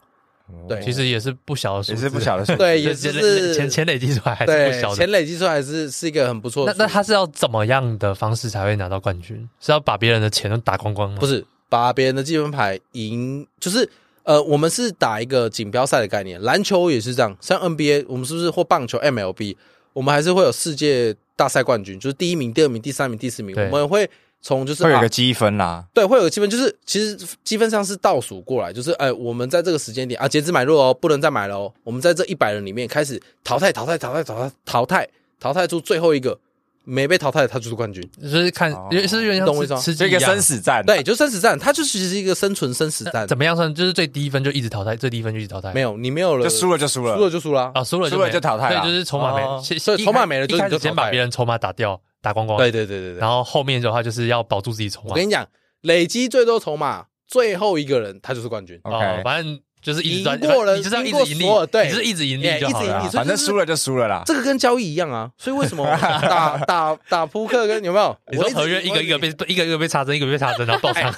[0.68, 6.74] 对，其实也是不小的数，也是不小的数，对，也是钱钱累积出来还是不小的，钱累积出来还是是一个很不错的。
[6.76, 9.48] 那那他是要怎么样的方式才会拿到冠军？
[9.60, 11.18] 是要把别人的钱都打光光吗？
[11.18, 13.88] 不是，把别人的积分牌赢，就是
[14.22, 19.56] 呃，我们是打一个锦标赛的概念，篮球也是这样，像 NBA，我们是不是或棒球 MLB，
[19.92, 21.16] 我们还是会有世界。
[21.36, 24.06] 大赛冠军就是第一名、第二名、第三名、第四名，我们会
[24.42, 35.08] 从就是会有个积分啦，对，会有个积分，就是其实积分上是倒数过来，就是哎，我们在这个时间点啊，截止买入哦，不能再买了哦，我们在这一百人里面开始淘汰、淘汰、淘汰、淘汰、淘汰、
[35.38, 36.38] 淘汰出最后一个。
[36.82, 43.28] 没被淘汰的他就是冠军，就是看，因为是有点像吃这个生死战，对，就生死战，它就其实是一个生存生死战。
[43.28, 43.72] 怎么样算？
[43.72, 45.72] 就是最低分就一直淘汰，最低分就一直淘汰。
[45.74, 48.80] 没有，你没有了，就输了就输了，输了就输了啊，输了输了就淘汰了。
[48.80, 52.58] 对，就是筹码没，所以筹码没了，就开始先把别人筹码打掉，打光光。
[52.58, 53.18] 对对对对对。
[53.18, 55.10] 然后后面的话就是要保住自己筹码。
[55.10, 55.46] 我跟你讲，
[55.82, 58.78] 累积最多筹码，最后一个人他就是冠军。
[58.82, 59.60] OK，反正。
[59.82, 64.22] 就是赢过了，你就是一直赢利，对，你是一直赢利就好了，反正输了就输了啦。
[64.26, 68.14] 这个跟交易一样啊，所以为什么 打打打扑克跟有没有？
[68.30, 71.10] 你说合约一个一个被一个一个被插针，一个被插针，然后爆仓。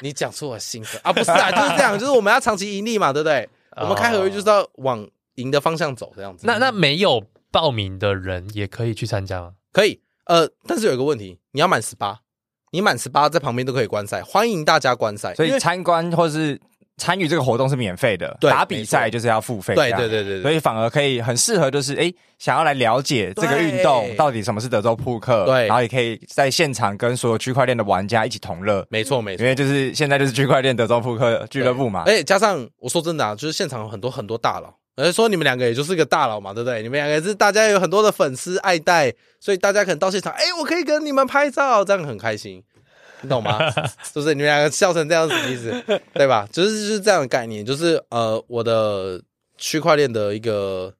[0.00, 3.46] 你讲出我心声啊，不是啊，就是这样， 就是我们要长期盈利嘛，对不对？
[3.76, 6.46] 我们开合约就是要往赢的方向走，这样子。
[6.46, 9.50] 那那没有报名的人也可以去参加吗？
[9.74, 12.18] 可以，呃，但是有一个问题，你要满十八，
[12.70, 16.58] 你满十八在旁边都可以观赛，欢迎大家观赛，所以参观或是。
[16.96, 19.74] 参与这个活动是免费的，对打比赛就是要付费。
[19.74, 28.86] 对对对对，所以反而可以很适合，就是哎，想要来了解这个运动到底什么是德州扑克，对，然后也可以在现场跟所有区块链的玩家一起同乐。
[28.90, 32.04] 没错没错，因为就是现在就是区块链德州扑克俱乐部嘛。
[32.06, 36.82] 哎，加上我说真的啊，就是现场有很多很多大佬，而说你们两个也就是个大佬嘛，对不对？
[36.82, 42.62] 你们两个是大家有很多的粉丝爱戴，所以大家可能到现场，哎，我可以跟你们拍照，这样很开心。
[43.22, 43.58] 你懂吗？
[44.04, 45.82] 是不是你们两个笑成这样子的意思，
[46.14, 46.46] 对吧？
[46.52, 49.20] 就是就是这样的概念，就是呃，我的
[49.56, 50.94] 区块链的一个，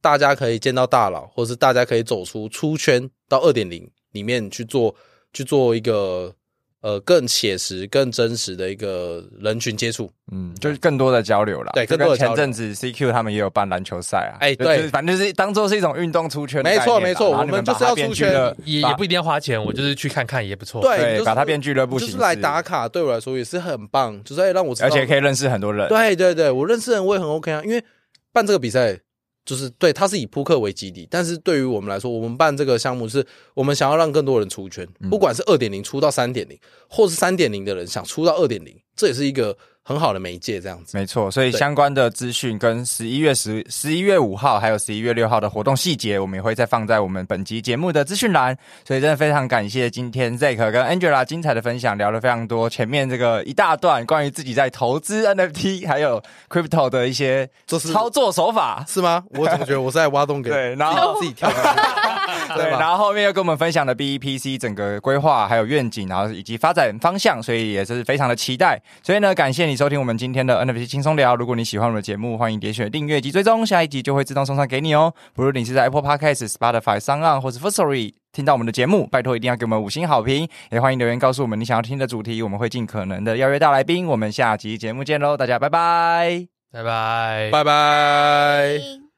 [0.00, 4.94] 大家可以见到大佬，或是大家可以走出出圈到二点零里面去做，
[5.32, 6.34] 去做一个。
[6.82, 11.70] 呃，更写实、更真实的一个人群接触，嗯，就是更多的交流了。
[11.74, 12.16] 对，更多的。
[12.16, 16.60] 前阵子 CQ 他们也有办篮球赛啊，哎，对，反正就是当做是一种运动出圈。
[16.62, 20.82] 没错，没错，我们就是要出圈，也也不一定要花钱，我就是去看看也不错。
[20.82, 25.88] 对，把它变俱乐部就是来打卡，对我来说也是很棒，就是让我知道，而且可以认识很多人。
[25.88, 27.84] 对对对，我认识人我也很 OK 啊，因为
[28.32, 28.98] 办这个比赛。
[29.44, 36.58] 就是对，它是以扑克为基底，但是对于我们来说，我们办这个项目是我们想要让更多人出圈，不管是二点零出到三点零，
[36.88, 39.56] 或是三点零的人想出到二点零，这也是一个。
[39.84, 41.28] 很好的媒介，这样子没错。
[41.28, 48.56] 所以相关的资讯跟十一月十、十一月五号还有十一月六号的活动细节，我们也会再放在我们本集节目的资讯栏。
[48.86, 59.24] 所以真的非常感谢今天 Zack 跟 Angela 精彩的分享，聊了非常多前面这个一大段关于自己在投资 NFT 还有 Crypto 的一些就是操作手法，是吗？
[59.30, 61.50] 我怎么觉得我是在挖洞给 对，然后自己跳，
[62.54, 68.80] 对，然后后面又跟我们分享了 BEPC 整个规划还有愿景，然后以及发展方向，所以也是非常的期待。
[69.02, 69.71] 所以呢，感谢你。
[69.76, 71.34] 收听我们今天的 NFT 轻松聊。
[71.36, 75.12] 如果你喜欢我们的节目，欢迎点选订阅及追踪，下一集就会自动送上给你哦。
[75.34, 84.06] 不论你是在 Apple Podcast、Spotify、SoundOn 或是 Firstory 听到我们的节目，拜托一定要给我们五星好评，也欢迎留言告诉我们你想要听的主题，我们会尽可能的邀约大来宾。
[84.06, 89.01] 我们下集节目见喽，大家拜拜，拜拜，拜拜。